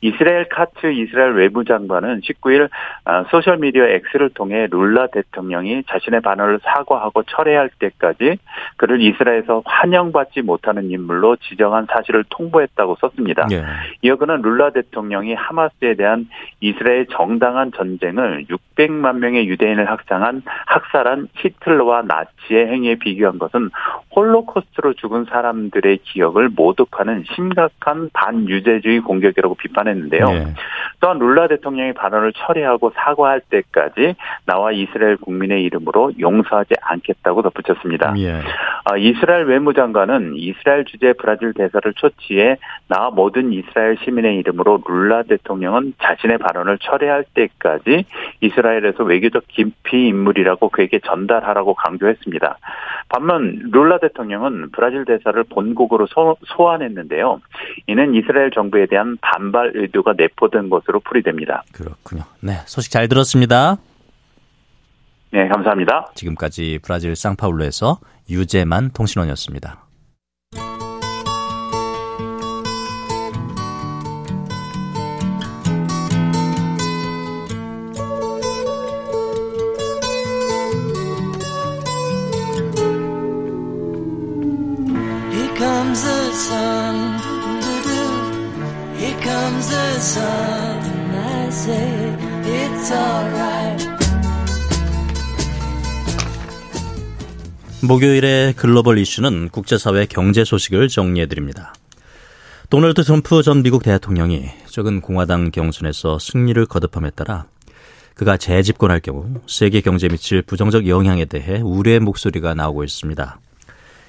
[0.03, 2.68] 이스라엘 카츠 이스라엘 외무장관은 19일
[3.05, 8.37] 아, 소셜미디어 X를 통해 룰라 대통령이 자신의 반응을 사과하고 철회할 때까지
[8.77, 13.46] 그를 이스라엘에서 환영받지 못하는 인물로 지정한 사실을 통보했다고 썼습니다.
[13.48, 13.62] 네.
[14.03, 16.29] 이어 그는 룰라 대통령이 하마스에 대한
[16.61, 23.70] 이스라엘 정당한 전쟁을 600만 명의 유대인을 학살한 학살한 히틀러와 나치의 행위에 비교한 것은
[24.14, 30.26] 홀로코스트로 죽은 사람들의 기억을 모독하는 심각한 반유재주의 공격이라고 비판했는데요.
[30.26, 30.54] 네.
[31.00, 38.12] 또한 룰라 대통령의 발언을 처리하고 사과할 때까지 나와 이스라엘 국민의 이름으로 용서하지 않겠다고 덧붙였습니다.
[38.12, 38.40] 네.
[38.98, 42.56] 이스라엘 외무장관은 이스라엘 주재 브라질 대사를 초치해
[42.88, 48.04] 나와 모든 이스라엘 시민의 이름으로 룰라 대통령은 자신의 발언을 처리할 때까지
[48.40, 52.59] 이스라엘에서 외교적 기피 인물이라고 그에게 전달하라고 강 조했습니다.
[53.09, 57.40] 반면 룰라 대통령은 브라질 대사를 본국으로 소, 소환했는데요.
[57.87, 61.62] 이는 이스라엘 정부에 대한 반발 의도가 내포된 것으로 풀이됩니다.
[61.72, 62.22] 그렇군요.
[62.40, 63.76] 네, 소식 잘 들었습니다.
[65.31, 66.12] 네, 감사합니다.
[66.14, 67.98] 지금까지 브라질 상파울루에서
[68.31, 69.91] 유재만 통신원이었습니다.
[97.85, 101.75] 목요일의 글로벌 이슈는 국제사회 경제 소식을 정리해드립니다.
[102.71, 107.47] 도널드 트럼프 전 미국 대통령이 최근 공화당 경선에서 승리를 거듭함에 따라
[108.14, 113.40] 그가 재집권할 경우 세계 경제에 미칠 부정적 영향에 대해 우려의 목소리가 나오고 있습니다.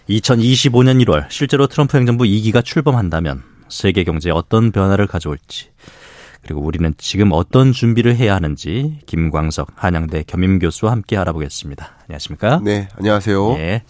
[0.08, 5.70] 2025년 1월 실제로 트럼프 행정부 2기가 출범한다면 세계 경제에 어떤 변화를 가져올지
[6.44, 11.92] 그리고 우리는 지금 어떤 준비를 해야 하는지 김광석 한양대 겸임 교수와 함께 알아보겠습니다.
[12.08, 12.60] 안녕하십니까?
[12.64, 13.54] 네, 안녕하세요.
[13.54, 13.84] 예.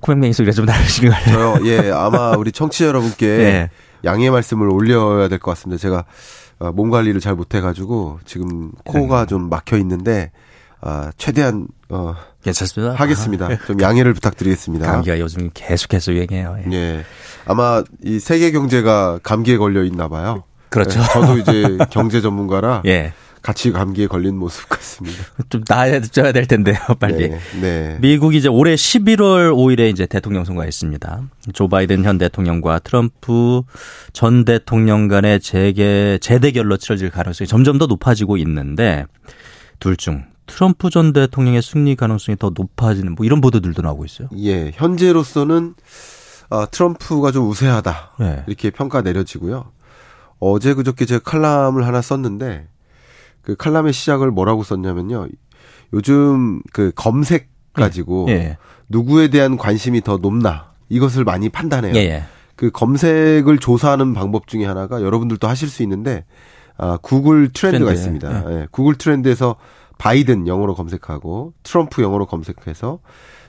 [0.00, 1.24] 코맹맹이 소리가 좀 다르신가요?
[1.26, 3.70] 저요, 예, 아마 우리 청취자 여러분께 예.
[4.04, 5.80] 양해 말씀을 올려야 될 것 같습니다.
[5.80, 6.04] 제가
[6.58, 9.26] 어, 몸 관리를 잘 못해가지고 지금 코가 음.
[9.26, 10.32] 좀 막혀 있는데
[10.80, 12.94] 아, 최대한 어, 괜찮습니다.
[12.94, 13.46] 하겠습니다.
[13.46, 13.56] 아.
[13.66, 14.90] 좀 양해를 부탁드리겠습니다.
[14.90, 16.58] 감기가 요즘 계속해서 유행해요.
[16.70, 16.72] 예.
[16.72, 17.04] 예.
[17.46, 20.44] 아마 이 세계 경제가 감기에 걸려 있나 봐요.
[20.68, 21.00] 그렇죠.
[21.00, 23.12] 네, 저도 이제 경제 전문가라 예.
[23.42, 25.18] 같이 감기에 걸린 모습 같습니다.
[25.48, 27.28] 좀 나아져야 될 텐데요, 빨리.
[27.28, 27.98] 네, 네.
[28.00, 31.22] 미국이 이제 올해 11월 5일에 이제 대통령 선거했습니다.
[31.52, 33.62] 조 바이든 현 대통령과 트럼프
[34.12, 39.06] 전 대통령 간의 재계 재대결로 치러질 가능성이 점점 더 높아지고 있는데
[39.80, 44.28] 둘 중 트럼프 전 대통령의 승리 가능성이 더 높아지는 뭐 이런 보도들도 나오고 있어요.
[44.36, 45.74] 예, 현재로서는
[46.50, 48.44] 어, 트럼프가 좀 우세하다 네.
[48.46, 49.70] 이렇게 평가 내려지고요.
[50.38, 52.68] 어제 그저께 제가 칼럼을 하나 썼는데
[53.42, 55.28] 그 칼럼의 시작을 뭐라고 썼냐면요.
[55.92, 58.32] 요즘 그 검색 가지고 예.
[58.32, 58.58] 예.
[58.88, 61.94] 누구에 대한 관심이 더 높나 이것을 많이 판단해요.
[61.94, 61.98] 예.
[62.00, 62.24] 예.
[62.56, 66.24] 그 검색을 조사하는 방법 중에 하나가 여러분들도 하실 수 있는데
[66.76, 67.98] 아, 구글 트렌드가 트렌드.
[67.98, 68.50] 있습니다.
[68.50, 68.60] 예.
[68.62, 68.66] 예.
[68.70, 69.56] 구글 트렌드에서
[70.02, 72.98] 바이든 영어로 검색하고 트럼프 영어로 검색해서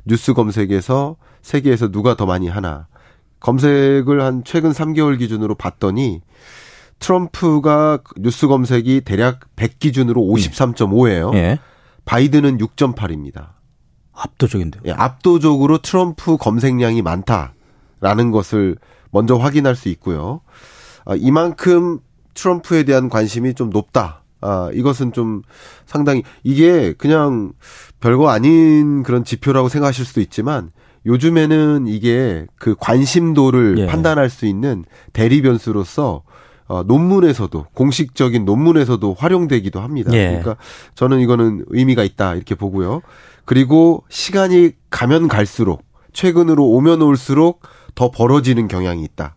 [0.06, 2.86] 뉴스 검색에서 세계에서 누가 더 많이 하나
[3.40, 6.22] 검색을 한 최근 3개월 기준으로 봤더니
[7.00, 11.34] 트럼프가 뉴스 검색이 대략 100 기준으로 53.5예요.
[11.34, 11.58] 예.
[12.06, 13.54] 바이든은 6.8입니다.
[14.14, 14.84] 압도적인데요.
[14.86, 18.78] 예, 압도적으로 트럼프 검색량이 많다라는 것을
[19.10, 20.42] 먼저 확인할 수 있고요.
[21.06, 22.00] 아, 이만큼
[22.36, 24.23] 트럼프에 대한 관심이 좀 높다.
[24.44, 25.42] 아, 이것은 좀
[25.86, 27.54] 상당히 이게 그냥
[28.00, 30.72] 별거 아닌 그런 지표라고 생각하실 수도 있지만
[31.06, 33.86] 요즘에는 이게 그 관심도를 예.
[33.88, 36.24] 판단할 수 있는 대리 변수로서
[36.68, 40.12] 어, 논문에서도 공식적인 논문에서도 활용되기도 합니다.
[40.14, 40.28] 예.
[40.28, 40.56] 그러니까
[40.96, 43.02] 저는 이거는 의미가 있다 이렇게 보고요.
[43.46, 47.62] 그리고 시간이 가면 갈수록 최근으로 오면 올수록
[47.96, 49.36] 더 벌어지는 경향이 있다.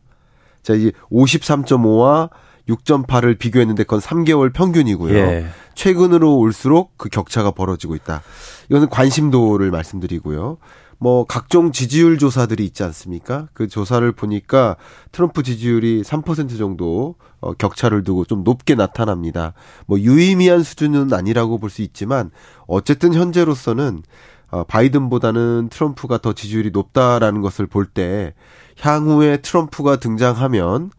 [0.63, 2.31] 자, 이 53.5와
[2.69, 5.17] 6.8을 비교했는데 그건 3개월 평균이고요.
[5.17, 5.47] 예.
[5.75, 8.23] 최근으로 올수록 그 격차가 벌어지고 있다.
[8.71, 10.59] 이거는 관심도를 말씀드리고요.
[10.99, 13.49] 뭐 각종 지지율 조사들이 있지 않습니까?
[13.53, 14.77] 그 조사를 보니까
[15.13, 19.53] 트럼프 지지율이 3% 정도 어, 격차를 두고 좀 높게 나타납니다.
[19.87, 22.31] 뭐 유의미한 수준은 아니라고 볼 수 있지만
[22.67, 24.03] 어쨌든 현재로서는
[24.51, 28.33] 어, 바이든보다는 트럼프가 더 지지율이 높다라는 것을 볼 때
[28.81, 30.91] 향후에 트럼프가 등장하면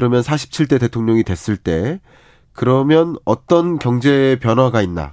[0.00, 2.00] 그러면 47대 대통령이 됐을 때
[2.54, 5.12] 그러면 어떤 경제 변화가 있나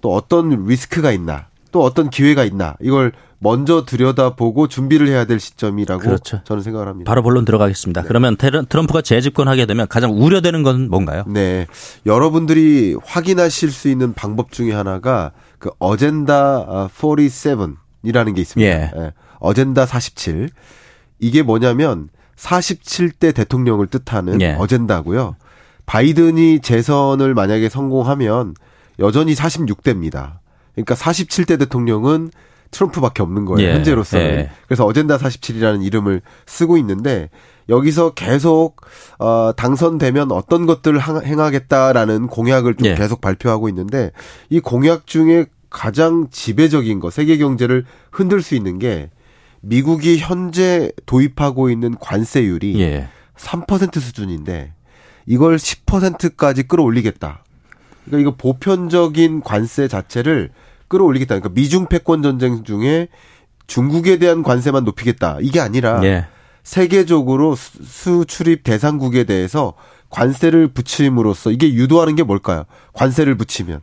[0.00, 6.00] 또 어떤 리스크가 있나 또 어떤 기회가 있나 이걸 먼저 들여다보고 준비를 해야 될 시점이라고
[6.00, 6.40] 그렇죠.
[6.44, 7.10] 저는 생각을 합니다.
[7.10, 8.00] 바로 본론 들어가겠습니다.
[8.00, 8.08] 네.
[8.08, 11.24] 그러면 트럼프가 재집권하게 되면 가장 우려되는 건 뭔가요?
[11.26, 11.66] 네.
[12.06, 18.72] 여러분들이 확인하실 수 있는 방법 중에 하나가 그 어젠다 47이라는 게 있습니다.
[18.72, 18.90] 예.
[18.96, 19.12] 네.
[19.40, 20.48] 어젠다 47.
[21.18, 24.52] 이게 뭐냐면 47대 대통령을 뜻하는 예.
[24.52, 25.36] 어젠다고요.
[25.86, 28.54] 바이든이 재선을 만약에 성공하면
[28.98, 30.38] 여전히 46대입니다.
[30.74, 32.30] 그러니까 47대 대통령은
[32.70, 33.68] 트럼프밖에 없는 거예요.
[33.68, 33.74] 예.
[33.74, 34.18] 현재로서.
[34.18, 34.50] 예.
[34.66, 37.30] 그래서 어젠다 47이라는 이름을 쓰고 있는데
[37.68, 38.76] 여기서 계속
[39.18, 42.94] 어 당선되면 어떤 것들을 행하겠다라는 공약을 좀 예.
[42.94, 44.12] 계속 발표하고 있는데
[44.50, 49.10] 이 공약 중에 가장 지배적인 거 세계 경제를 흔들 수 있는 게
[49.60, 53.08] 미국이 현재 도입하고 있는 관세율이 예.
[53.36, 54.72] 3% 수준인데
[55.26, 57.44] 이걸 10%까지 끌어올리겠다.
[58.04, 60.50] 그러니까 이거 보편적인 관세 자체를
[60.88, 61.34] 끌어올리겠다.
[61.34, 63.08] 그러니까 미중 패권 전쟁 중에
[63.66, 65.38] 중국에 대한 관세만 높이겠다.
[65.40, 66.26] 이게 아니라 예.
[66.62, 69.74] 세계적으로 수출입 대상국에 대해서
[70.10, 72.64] 관세를 붙임으로써 이게 유도하는 게 뭘까요?
[72.92, 73.80] 관세를 붙이면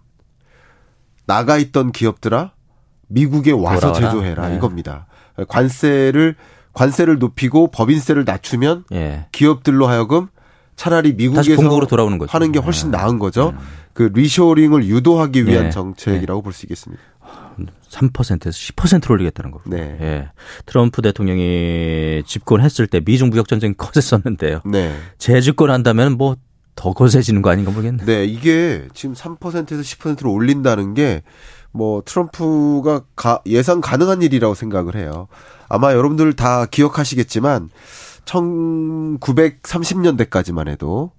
[1.25, 2.51] 나가 있던 기업들아
[3.07, 4.09] 미국에 와서 돌아와라.
[4.09, 4.55] 제조해라 예.
[4.55, 5.07] 이겁니다.
[5.47, 6.35] 관세를
[6.73, 9.27] 관세를 높이고 법인세를 낮추면 예.
[9.31, 10.27] 기업들로 하여금
[10.75, 12.31] 차라리 미국에서 돌아오는 거죠.
[12.31, 12.97] 하는 게 훨씬 예.
[12.97, 13.49] 나은 거죠.
[13.49, 13.57] 음.
[13.93, 15.69] 그 리쇼링을 유도하기 위한 예.
[15.69, 17.01] 정책이라고 볼 수 있겠습니다.
[17.89, 19.69] 3%에서 10%를 올리겠다는 거고.
[19.69, 19.97] 네.
[20.01, 20.29] 예.
[20.65, 24.61] 트럼프 대통령이 집권했을 때 미중 무역 전쟁이 거셌었는데요.
[24.65, 24.95] 네.
[25.19, 26.35] 재집권한다면 뭐
[26.75, 28.05] 더 거세지는 거 아닌가 모르겠네.
[28.05, 31.21] 네, 이게 지금 3%에서 10%로 올린다는 게
[31.73, 35.27] 뭐 트럼프가 가, 예상 가능한 일이라고 생각을 해요.
[35.67, 37.69] 아마 여러분들 다 기억하시겠지만
[38.25, 41.11] 1930년대까지만 해도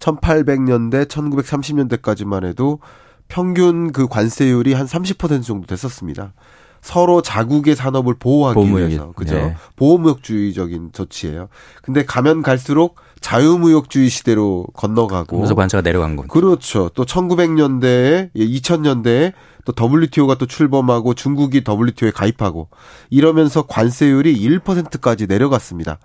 [0.00, 2.80] 1800년대, 1930년대까지만 해도
[3.28, 6.34] 평균 그 관세율이 한 30% 정도 됐었습니다.
[6.82, 9.54] 서로 자국의 산업을 보호하기 보호무역, 위해서 그죠 네.
[9.76, 11.48] 보호무역주의적인 조치예요.
[11.82, 16.88] 근데 가면 갈수록 자유무역주의 시대로 건너가고 그래서 관세가 내려간 거 그렇죠.
[16.94, 19.32] 또 1900년대에 2000년대에
[19.64, 22.68] 또 WTO가 또 출범하고 중국이 WTO에 가입하고
[23.10, 25.98] 이러면서 관세율이 1%까지 내려갔습니다.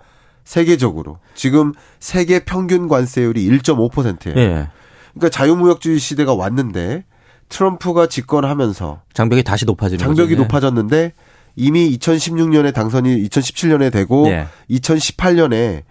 [0.44, 4.36] 세계적으로 지금 세계 평균 관세율이 1.5%예요.
[4.36, 4.68] 예.
[5.14, 7.04] 그러니까 자유무역주의 시대가 왔는데
[7.48, 10.42] 트럼프가 집권하면서 장벽이 다시 높아지는 장벽이 거죠.
[10.42, 11.12] 높아졌는데
[11.56, 14.46] 이미 2016년에 당선이 2017년에 되고 예.
[14.70, 15.82] 2018년에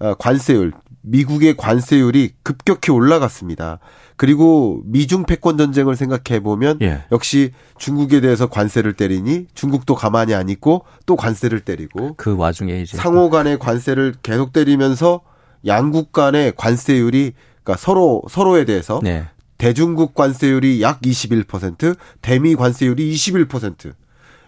[0.00, 0.72] 어, 관세율
[1.02, 3.78] 미국의 관세율이 급격히 올라갔습니다.
[4.16, 7.02] 그리고 미중 패권 전쟁을 생각해 보면 예.
[7.10, 12.96] 역시 중국에 대해서 관세를 때리니 중국도 가만히 안 있고 또 관세를 때리고 그 와중에 이제
[12.96, 15.22] 상호 간의 관세를 계속 때리면서
[15.66, 17.32] 양국 간의 관세율이
[17.62, 19.24] 그러니까 서로 서로에 대해서 네.
[19.62, 23.92] 대중국 관세율이 약 21%, 대미 관세율이 21%.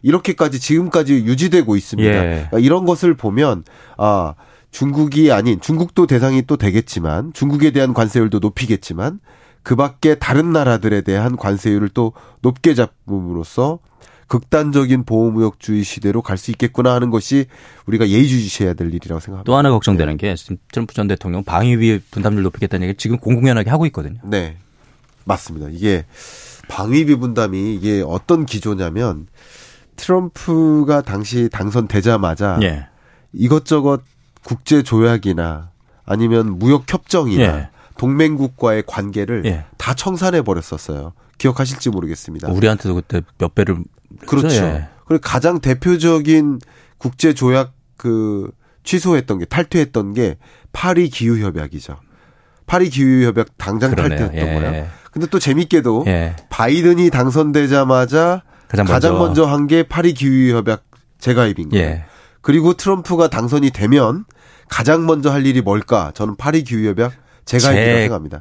[0.02, 2.10] 이렇게까지 지금까지 유지되고 있습니다.
[2.10, 2.20] 예.
[2.50, 3.62] 그러니까 이런 것을 보면
[3.96, 4.34] 아
[4.72, 9.20] 중국이 아닌 중국도 대상이 또 되겠지만 중국에 대한 관세율도 높이겠지만
[9.62, 12.12] 그 밖에 다른 나라들에 대한 관세율을 또
[12.42, 13.78] 높게 잡음으로써
[14.26, 17.46] 극단적인 보호무역주의 시대로 갈 수 있겠구나 하는 것이
[17.86, 19.44] 우리가 예의주시해야 될 일이라고 생각합니다.
[19.44, 20.34] 또 하나 걱정되는 게
[20.72, 24.18] 트럼프 전 대통령 방위비 분담률 높이겠다는 얘기 지금 공공연하게 하고 있거든요.
[24.24, 24.56] 네.
[25.24, 25.68] 맞습니다.
[25.70, 26.04] 이게
[26.68, 29.26] 방위비 분담이 이게 어떤 기조냐면
[29.96, 32.86] 트럼프가 당시 당선되자마자 예.
[33.32, 34.02] 이것저것
[34.44, 35.70] 국제 조약이나
[36.04, 37.68] 아니면 무역 협정이나 예.
[37.96, 39.64] 동맹국과의 관계를 예.
[39.78, 41.12] 다 청산해 버렸었어요.
[41.38, 42.50] 기억하실지 모르겠습니다.
[42.50, 43.78] 우리한테도 그때 몇 배를
[44.26, 44.48] 그렇죠.
[44.56, 44.88] 예.
[45.06, 46.60] 그리고 가장 대표적인
[46.98, 48.50] 국제 조약 그
[48.82, 50.36] 취소했던 게 탈퇴했던 게
[50.72, 51.96] 파리 기후 협약이죠.
[52.66, 54.18] 파리 기후 협약 당장 그러네요.
[54.18, 54.60] 탈퇴했던 예.
[54.60, 54.86] 거예요.
[55.14, 56.34] 근데 또 재밌게도 예.
[56.50, 60.82] 바이든이 당선되자마자 가장, 가장 먼저 한 게 파리 기후 협약
[61.18, 61.84] 재가입인 거예요.
[61.86, 62.04] 예.
[62.42, 64.24] 그리고 트럼프가 당선이 되면
[64.68, 66.10] 가장 먼저 할 일이 뭘까?
[66.14, 67.12] 저는 파리 기후 협약
[67.46, 68.40] 재가입이라고 생각합니다.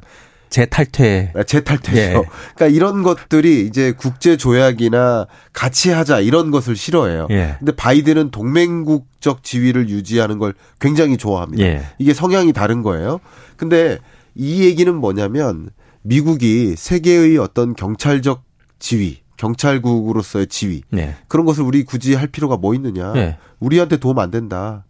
[0.50, 1.32] 재탈퇴.
[1.34, 1.96] 아, 재탈퇴죠.
[1.98, 2.12] 예.
[2.54, 7.26] 그러니까 이런 것들이 이제 국제 조약이나 같이 하자 이런 것을 싫어해요.
[7.30, 7.56] 예.
[7.58, 11.64] 근데 바이든은 동맹국적 지위를 유지하는 걸 굉장히 좋아합니다.
[11.64, 11.82] 예.
[11.98, 13.20] 이게 성향이 다른 거예요.
[13.56, 13.98] 근데
[14.34, 15.70] 이 얘기는 뭐냐면
[16.04, 18.44] 미국이 세계의 어떤 경찰적
[18.78, 21.16] 지위, 경찰국으로서의 지위 네.
[21.28, 23.12] 그런 것을 우리 굳이 할 필요가 뭐 있느냐?
[23.12, 23.38] 네.
[23.58, 24.84] 우리한테 도움 안 된다.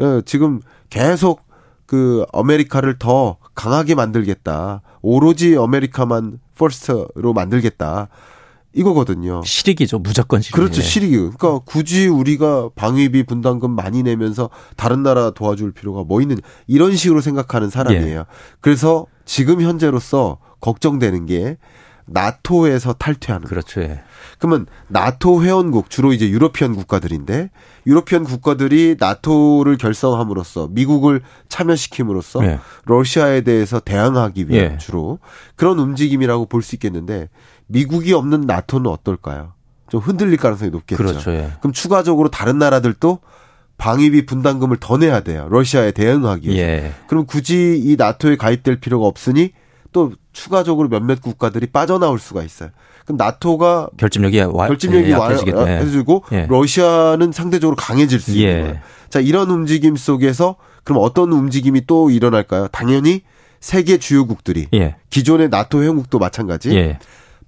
[0.00, 1.42] 예, 지금 계속
[1.86, 4.82] 그 아메리카를 더 강하게 만들겠다.
[5.02, 8.08] 오로지 아메리카만 first로 만들겠다.
[8.72, 9.42] 이거거든요.
[9.44, 9.98] 실익이죠.
[9.98, 10.54] 무조건 실익.
[10.54, 10.80] 그렇죠.
[10.80, 11.16] 실익이.
[11.16, 17.20] 그러니까 굳이 우리가 방위비 분담금 많이 내면서 다른 나라 도와줄 필요가 뭐 있는 이런 식으로
[17.20, 18.20] 생각하는 사람이에요.
[18.20, 18.24] 예.
[18.60, 21.58] 그래서 지금 현재로서 걱정되는 게
[22.06, 23.80] 나토에서 탈퇴하는 그렇죠.
[23.82, 24.02] 예.
[24.38, 27.50] 그러면 나토 회원국 주로 이제 유로피언 국가들인데
[27.86, 32.58] 유로피언 국가들이 나토를 결성함으로써 미국을 참여시킴으로써 예.
[32.86, 34.78] 러시아에 대해서 대항하기 위한 예.
[34.78, 35.20] 주로
[35.54, 37.28] 그런 움직임이라고 볼 수 있겠는데
[37.66, 39.52] 미국이 없는 나토는 어떨까요?
[39.88, 41.02] 좀 흔들릴 가능성이 높겠죠.
[41.02, 41.32] 그렇죠.
[41.32, 41.52] 예.
[41.60, 43.20] 그럼 추가적으로 다른 나라들도
[43.78, 45.48] 방위비 분담금을 더 내야 돼요.
[45.50, 46.84] 러시아에 대응하기 위해서.
[46.86, 46.92] 예.
[47.08, 49.52] 그럼 굳이 이 나토에 가입될 필요가 없으니
[49.92, 52.70] 또 추가적으로 몇몇 국가들이 빠져나올 수가 있어요.
[53.04, 56.46] 그럼 나토가 결집력이 와, 결집력이 예, 해지고 예.
[56.48, 58.60] 러시아는 상대적으로 강해질 수 있는 예.
[58.62, 58.76] 거예요.
[59.10, 62.68] 자 이런 움직임 속에서 그럼 어떤 움직임이 또 일어날까요?
[62.68, 63.22] 당연히
[63.60, 64.96] 세계 주요국들이 예.
[65.10, 66.98] 기존의 나토 회원국도 마찬가지 예.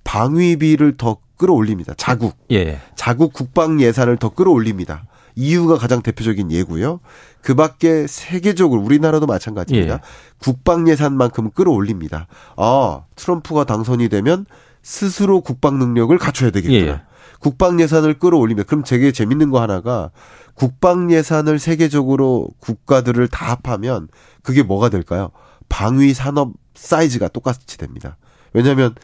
[0.04, 1.94] 방위비를 더 끌어올립니다.
[1.96, 2.78] 자국 예.
[2.94, 5.04] 자국 국방 예산을 더 끌어올립니다.
[5.36, 7.00] 이유가 가장 대표적인 예고요.
[7.44, 9.94] 그 밖에 세계적으로 우리나라도 마찬가지입니다.
[9.94, 10.00] 예.
[10.38, 12.26] 국방 예산만큼 끌어올립니다.
[12.56, 14.46] 아, 트럼프가 당선이 되면
[14.82, 16.92] 스스로 국방 능력을 갖춰야 되겠구나.
[16.92, 17.02] 예.
[17.40, 18.66] 국방 예산을 끌어올립니다.
[18.66, 20.10] 그럼 되게 재밌는 거 하나가
[20.54, 24.08] 국방 예산을 세계적으로 국가들을 다 합하면
[24.42, 25.30] 그게 뭐가 될까요?
[25.68, 28.16] 방위 산업 사이즈가 똑같이 됩니다.
[28.54, 28.94] 왜냐하면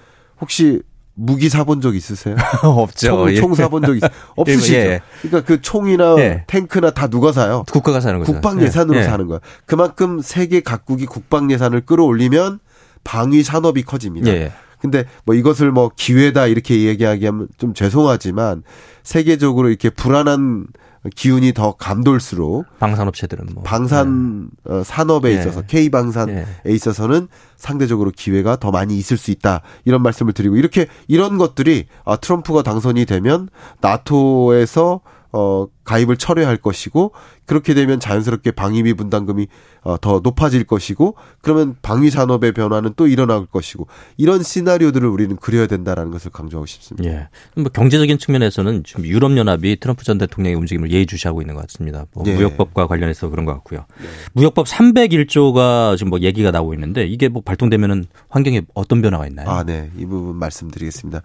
[0.40, 0.80] 혹시
[1.14, 2.36] 무기 사본 적 있으세요?
[2.62, 3.08] 없죠.
[3.08, 4.02] 총, 총 사본 적 있,
[4.36, 4.74] 없으시죠?
[4.74, 5.00] 예.
[5.22, 6.44] 그러니까 그 총이나 예.
[6.46, 7.64] 탱크나 다 누가 사요?
[7.70, 8.32] 국가가 사는 거죠.
[8.32, 9.02] 국방 예산으로 예.
[9.04, 9.40] 사는 거야.
[9.66, 12.60] 그만큼 세계 각국이 국방 예산을 끌어올리면
[13.04, 14.30] 방위 산업이 커집니다.
[14.30, 14.52] 예.
[14.80, 18.62] 근데 뭐 이것을 뭐 기회다 이렇게 얘기하기하면 좀 죄송하지만
[19.02, 20.68] 세계적으로 이렇게 불안한
[21.16, 24.72] 기운이 더 감돌수록 방산업체들은 뭐 방산 네.
[24.72, 25.40] 어, 산업에 네.
[25.40, 26.72] 있어서 K 방산에 네.
[26.72, 32.16] 있어서는 상대적으로 기회가 더 많이 있을 수 있다 이런 말씀을 드리고 이렇게 이런 것들이 아
[32.16, 33.48] 트럼프가 당선이 되면
[33.80, 35.00] 나토에서
[35.32, 37.10] 어, 가입을 철회할 것이고
[37.46, 39.48] 그렇게 되면 자연스럽게 방위비 분담금이
[39.82, 45.66] 어, 더 높아질 것이고 그러면 방위 산업의 변화는 또 일어날 것이고 이런 시나리오들을 우리는 그려야
[45.66, 47.10] 된다라는 것을 강조하고 싶습니다.
[47.10, 47.28] 예.
[47.60, 52.06] 뭐 경제적인 측면에서는 지금 유럽 연합이 트럼프 전 대통령의 움직임을 예의주시하고 있는 것 같습니다.
[52.12, 52.34] 뭐 예.
[52.36, 53.86] 무역법과 관련해서 그런 것 같고요.
[54.02, 54.06] 예.
[54.34, 59.48] 무역법 301조가 지금 뭐 얘기가 나오고 있는데 이게 뭐 발동되면은 환경에 어떤 변화가 있나요?
[59.48, 59.90] 아, 네.
[59.96, 61.22] 이 부분 말씀드리겠습니다.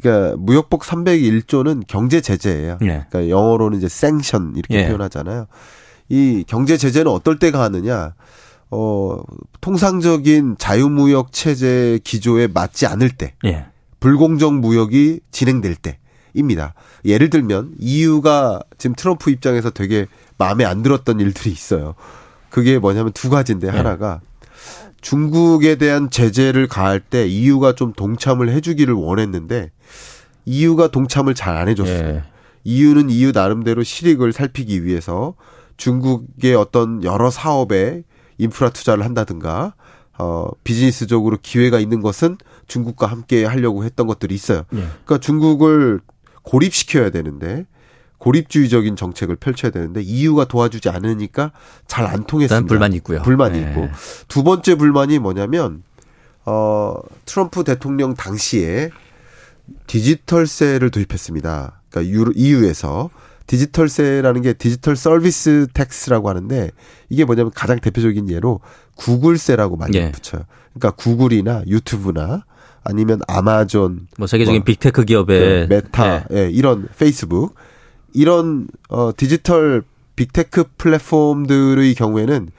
[0.00, 2.78] 그러니까 무역법 301조는 경제 제재예요.
[2.82, 3.04] 예.
[3.08, 4.86] 그러니까 영어로는 이제 생션 이렇게 예.
[4.86, 5.46] 표현하잖아요.
[6.08, 8.14] 이 경제 제재는 어떨 때가 하느냐?
[8.70, 9.20] 어,
[9.60, 13.34] 통상적인 자유무역 체제 기조에 맞지 않을 때.
[13.44, 13.66] 예.
[14.00, 15.76] 불공정 무역이 진행될
[16.34, 16.74] 때입니다.
[17.04, 20.06] 예를 들면 EU가 지금 트럼프 입장에서 되게
[20.38, 21.94] 마음에 안 들었던 일들이 있어요.
[22.50, 23.70] 그게 뭐냐면 두 가지인데 예.
[23.70, 24.20] 하나가
[25.00, 29.70] 중국에 대한 제재를 가할 때 EU가 좀 동참을 해주기를 원했는데
[30.46, 32.08] EU가 동참을 잘 안 해줬어요.
[32.08, 32.22] 예.
[32.68, 35.34] EU는 EU 나름대로 실익을 살피기 위해서
[35.78, 38.02] 중국의 어떤 여러 사업에
[38.36, 39.72] 인프라 투자를 한다든가
[40.18, 44.64] 어 비즈니스적으로 기회가 있는 것은 중국과 함께 하려고 했던 것들이 있어요.
[44.74, 44.78] 예.
[44.80, 46.00] 그러니까 중국을
[46.42, 47.66] 고립시켜야 되는데
[48.18, 51.52] 고립주의적인 정책을 펼쳐야 되는데 EU가 도와주지 않으니까
[51.86, 52.66] 잘 안 통했습니다.
[52.66, 53.22] 불만 있고요.
[53.22, 53.70] 불만이 네.
[53.70, 53.88] 있고
[54.26, 55.84] 두 번째 불만이 뭐냐면
[56.44, 58.90] 어 트럼프 대통령 당시에
[59.86, 61.77] 디지털세를 도입했습니다.
[61.90, 63.10] 그러니까 EU에서
[63.46, 66.70] 디지털세라는 게 digital service tax라고 하는데
[67.08, 68.60] 이게 뭐냐면 가장 대표적인 예로
[68.96, 70.12] 구글세라고 많이 예.
[70.12, 70.42] 붙여요.
[70.74, 72.44] 그러니까 구글이나 유튜브나
[72.84, 76.36] 아니면 아마존 뭐 세계적인 뭐 빅테크 기업의 그 메타 예.
[76.36, 77.54] 예, 이런 페이스북
[78.12, 79.82] 이런 어 디지털
[80.16, 82.50] 빅테크 플랫폼들의 경우에는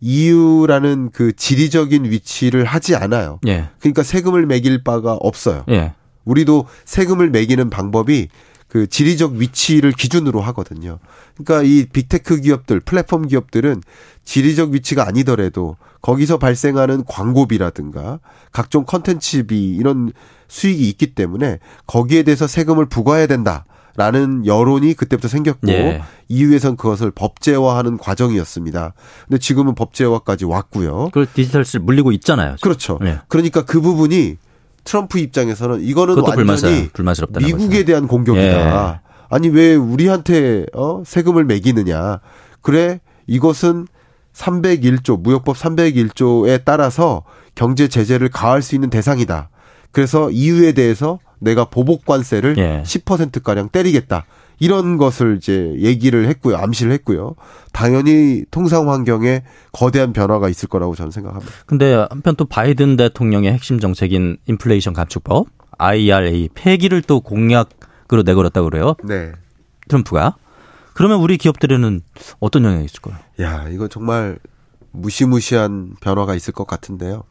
[0.00, 3.40] EU라는 그 지리적인 위치를 하지 않아요.
[3.46, 3.68] 예.
[3.80, 5.64] 그러니까 세금을 매길 바가 없어요.
[5.70, 5.94] 예.
[6.24, 8.28] 우리도 세금을 매기는 방법이
[8.74, 10.98] 그 지리적 위치를 기준으로 하거든요.
[11.36, 13.80] 그러니까 이 빅테크 기업들, 플랫폼 기업들은
[14.24, 18.18] 지리적 위치가 아니더라도 거기서 발생하는 광고비라든가
[18.50, 20.12] 각종 컨텐츠비 이런
[20.48, 23.64] 수익이 있기 때문에 거기에 대해서 세금을 부과해야 된다.
[23.96, 26.02] 라는 여론이 그때부터 생겼고 예.
[26.26, 28.92] 이후에선 그것을 법제화하는 과정이었습니다.
[29.28, 31.10] 근데 지금은 법제화까지 왔고요.
[31.12, 32.56] 그걸 디지털스 물리고 있잖아요.
[32.56, 32.70] 지금.
[32.70, 32.98] 그렇죠.
[33.04, 33.20] 예.
[33.28, 34.36] 그러니까 그 부분이
[34.84, 37.84] 트럼프 입장에서는 이거는 완전히 불만스럽다 미국에 거죠.
[37.84, 38.42] 대한 공격이다.
[38.44, 39.00] 예.
[39.28, 42.20] 아니 왜 우리한테 어 세금을 매기느냐.
[42.60, 43.86] 그래 이것은
[44.34, 47.24] 301조 무역법 301조에 따라서
[47.54, 49.48] 경제 제재를 가할 수 있는 대상이다.
[49.92, 52.82] 그래서 이유에 대해서 내가 보복 관세를 예.
[52.84, 54.24] 10% 가량 때리겠다.
[54.58, 56.56] 이런 것을 이제 얘기를 했고요.
[56.56, 57.34] 암시를 했고요.
[57.72, 59.42] 당연히 통상 환경에
[59.72, 61.52] 거대한 변화가 있을 거라고 저는 생각합니다.
[61.66, 65.48] 근데 한편 또 바이든 대통령의 핵심 정책인 인플레이션 감축법
[65.78, 68.94] IRA 폐기를 또 공약으로 내걸었다고 그래요.
[69.04, 69.32] 네.
[69.88, 70.36] 트럼프가.
[70.94, 72.00] 그러면 우리 기업들에는
[72.38, 73.16] 어떤 영향이 있을까요?
[73.40, 74.38] 야, 이거 정말
[74.92, 77.24] 무시무시한 변화가 있을 것 같은데요.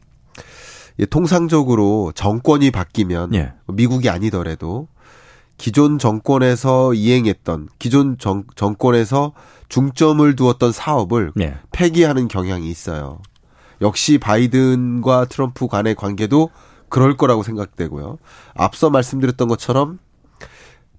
[1.10, 3.54] 통상적으로 정권이 바뀌면 예.
[3.68, 4.90] 미국이 아니더라도
[5.58, 9.34] 기존 정권에서 이행했던 기존 정, 정권에서
[9.70, 11.56] 중점을 두었던 사업을 예.
[11.72, 13.20] 폐기하는 경향이 있어요.
[13.82, 16.50] 역시 바이든과 트럼프 간의 관계도
[16.90, 18.18] 그럴 거라고 생각되고요.
[18.56, 20.00] 앞서 말씀드렸던 것처럼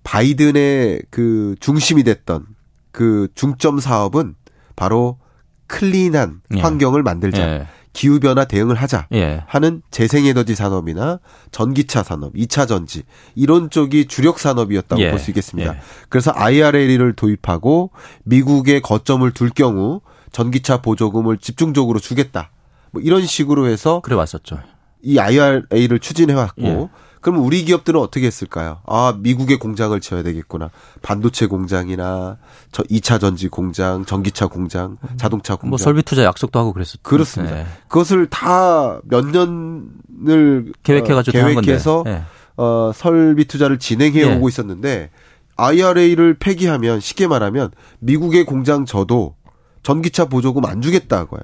[0.02, 2.46] 바이든의 그 중심이 됐던
[2.90, 4.34] 그 중점 사업은
[4.76, 5.18] 바로
[5.66, 6.60] 클린한 예.
[6.60, 7.38] 환경을 만들자.
[7.42, 7.66] 예.
[7.94, 9.44] 기후 변화 대응을 하자 예.
[9.46, 11.20] 하는 재생에너지 산업이나
[11.52, 15.10] 전기차 산업, 2차 전지 이런 쪽이 주력 산업이었다고 예.
[15.10, 15.74] 볼수 있겠습니다.
[15.74, 15.80] 예.
[16.10, 17.92] 그래서 IRA를 도입하고
[18.24, 22.50] 미국에 거점을 둘 경우 전기차 보조금을 집중적으로 주겠다.
[22.90, 24.58] 뭐 이런 식으로 해서 그래 왔었죠.
[25.02, 26.88] 이 IRA를 추진해 왔고 예.
[27.24, 28.80] 그럼 우리 기업들은 어떻게 했을까요?
[28.86, 30.68] 아, 미국에 공장을 지어야 되겠구나.
[31.00, 32.36] 반도체 공장이나
[32.70, 35.70] 저 2차 전지 공장, 전기차 공장, 자동차 공장.
[35.70, 37.00] 뭐 설비 투자 약속도 하고 그랬었죠.
[37.02, 37.54] 그렇습니다.
[37.56, 37.66] 네.
[37.88, 42.22] 그것을 다 몇 년을 계획해 가지고 어, 계획해서 네.
[42.58, 44.36] 어, 설비 투자를 진행해 네.
[44.36, 45.08] 오고 있었는데
[45.56, 47.70] IRA를 폐기하면 쉽게 말하면
[48.00, 49.34] 미국의 공장 저도
[49.82, 51.40] 전기차 보조금 안 주겠다고요.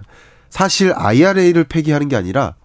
[0.51, 2.57] 사실 IRA를 폐기하는 게 아니라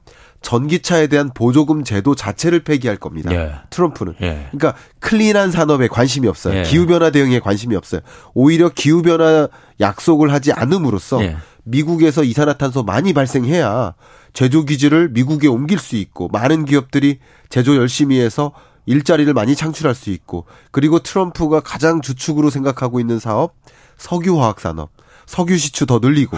[0.46, 3.34] 전기차에 대한 보조금 제도 자체를 폐기할 겁니다.
[3.34, 3.56] 예.
[3.72, 4.14] 트럼프는.
[4.22, 4.48] 예.
[4.52, 6.60] 그러니까 클린한 산업에 관심이 없어요.
[6.60, 6.62] 예.
[6.62, 8.02] 기후변화 대응에 관심이 없어요.
[8.36, 9.48] 오히려 기후변화
[9.80, 11.38] 약속을 하지 않음으로써 예.
[11.64, 13.96] 미국에서 이산화탄소 많이 발생해야
[14.34, 17.18] 제조 기지를 미국에 옮길 수 있고 많은 기업들이
[17.50, 18.52] 제조 열심히 해서
[18.86, 23.56] 일자리를 많이 창출할 수 있고 그리고 트럼프가 가장 주축으로 생각하고 있는 사업
[23.98, 24.92] 석유화학 산업,
[25.26, 26.38] 석유 시추 더 늘리고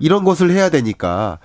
[0.00, 1.38] 이런 것을 해야 되니까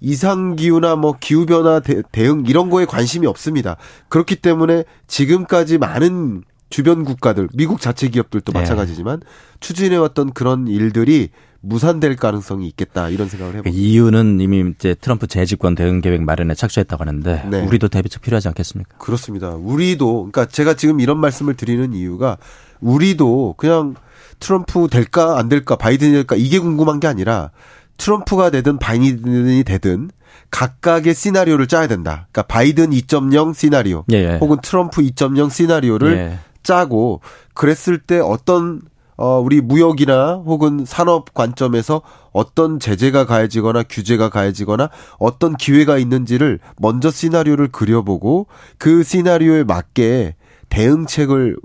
[0.00, 3.76] 이상기후나 뭐 기후변화 대, 응 이런 거에 관심이 없습니다.
[4.08, 8.60] 그렇기 때문에 지금까지 많은 주변 국가들, 미국 자체 기업들도 네.
[8.60, 9.20] 마찬가지지만
[9.60, 11.30] 추진해왔던 그런 일들이
[11.60, 13.76] 무산될 가능성이 있겠다 이런 생각을 해봅니다.
[13.76, 17.62] 이유는 이미 이제 트럼프 재집권 대응 계획 마련에 착수했다고 하는데 네.
[17.62, 18.98] 우리도 대비책 필요하지 않겠습니까?
[18.98, 19.50] 그렇습니다.
[19.50, 22.36] 우리도 그러니까 제가 지금 이런 말씀을 드리는 이유가
[22.80, 23.96] 우리도 그냥
[24.38, 27.50] 트럼프 될까 안 될까 바이든이 될까 이게 궁금한 게 아니라
[27.98, 30.10] 트럼프가 되든 바이든이 되든
[30.50, 32.28] 각각의 시나리오를 짜야 된다.
[32.32, 34.38] 그러니까 바이든 2.0 시나리오 예, 예.
[34.38, 36.38] 혹은 트럼프 2.0 시나리오를 예.
[36.62, 37.20] 짜고
[37.54, 38.80] 그랬을 때 어떤
[39.16, 47.10] 어 우리 무역이나 혹은 산업 관점에서 어떤 제재가 가해지거나 규제가 가해지거나 어떤 기회가 있는지를 먼저
[47.10, 48.46] 시나리오를 그려보고
[48.78, 50.36] 그 시나리오에 맞게
[50.68, 51.56] 대응책을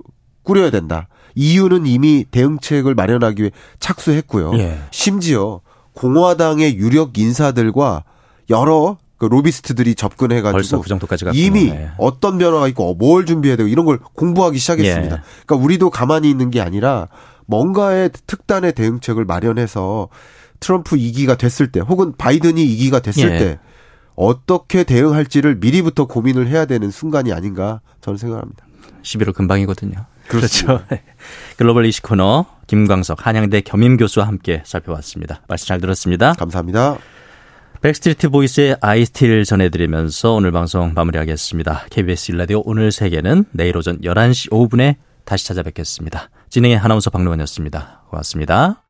[0.42, 1.06] 꾸려야 된다.
[1.36, 4.58] 이유는 이미 대응책을 마련하기 위해 착수했고요.
[4.58, 4.78] 예.
[4.90, 5.60] 심지어
[5.94, 8.04] 공화당의 유력 인사들과
[8.50, 11.90] 여러 그 로비스트들이 접근해가지고 그 정도까지 이미 네.
[11.98, 15.16] 어떤 변화가 있고 뭘 준비해야 되고 이런 걸 공부하기 시작했습니다.
[15.16, 15.20] 예.
[15.46, 17.08] 그러니까 우리도 가만히 있는 게 아니라
[17.46, 20.08] 뭔가의 특단의 대응책을 마련해서
[20.60, 23.38] 트럼프 2기가 됐을 때 혹은 바이든이 2기가 됐을 예.
[23.38, 23.58] 때
[24.16, 28.66] 어떻게 대응할지를 미리부터 고민을 해야 되는 순간이 아닌가 저는 생각합니다.
[29.02, 30.06] 11월 금방이거든요.
[30.28, 30.82] 그렇죠.
[31.56, 35.42] 글로벌 이슈 코너 김광석 한양대 겸임 교수와 함께 살펴봤습니다.
[35.48, 36.32] 말씀 잘 들었습니다.
[36.34, 36.98] 감사합니다.
[37.82, 41.84] 백스트리트 보이즈의 I Still 전해드리면서 오늘 방송 마무리하겠습니다.
[41.90, 44.96] KBS 일라디오 오늘 세계는 내일 오전 11시 5분에
[45.26, 46.30] 다시 찾아뵙겠습니다.
[46.48, 48.04] 진행의 아나운서 박노원이었습니다.
[48.08, 48.80] 고맙습니다.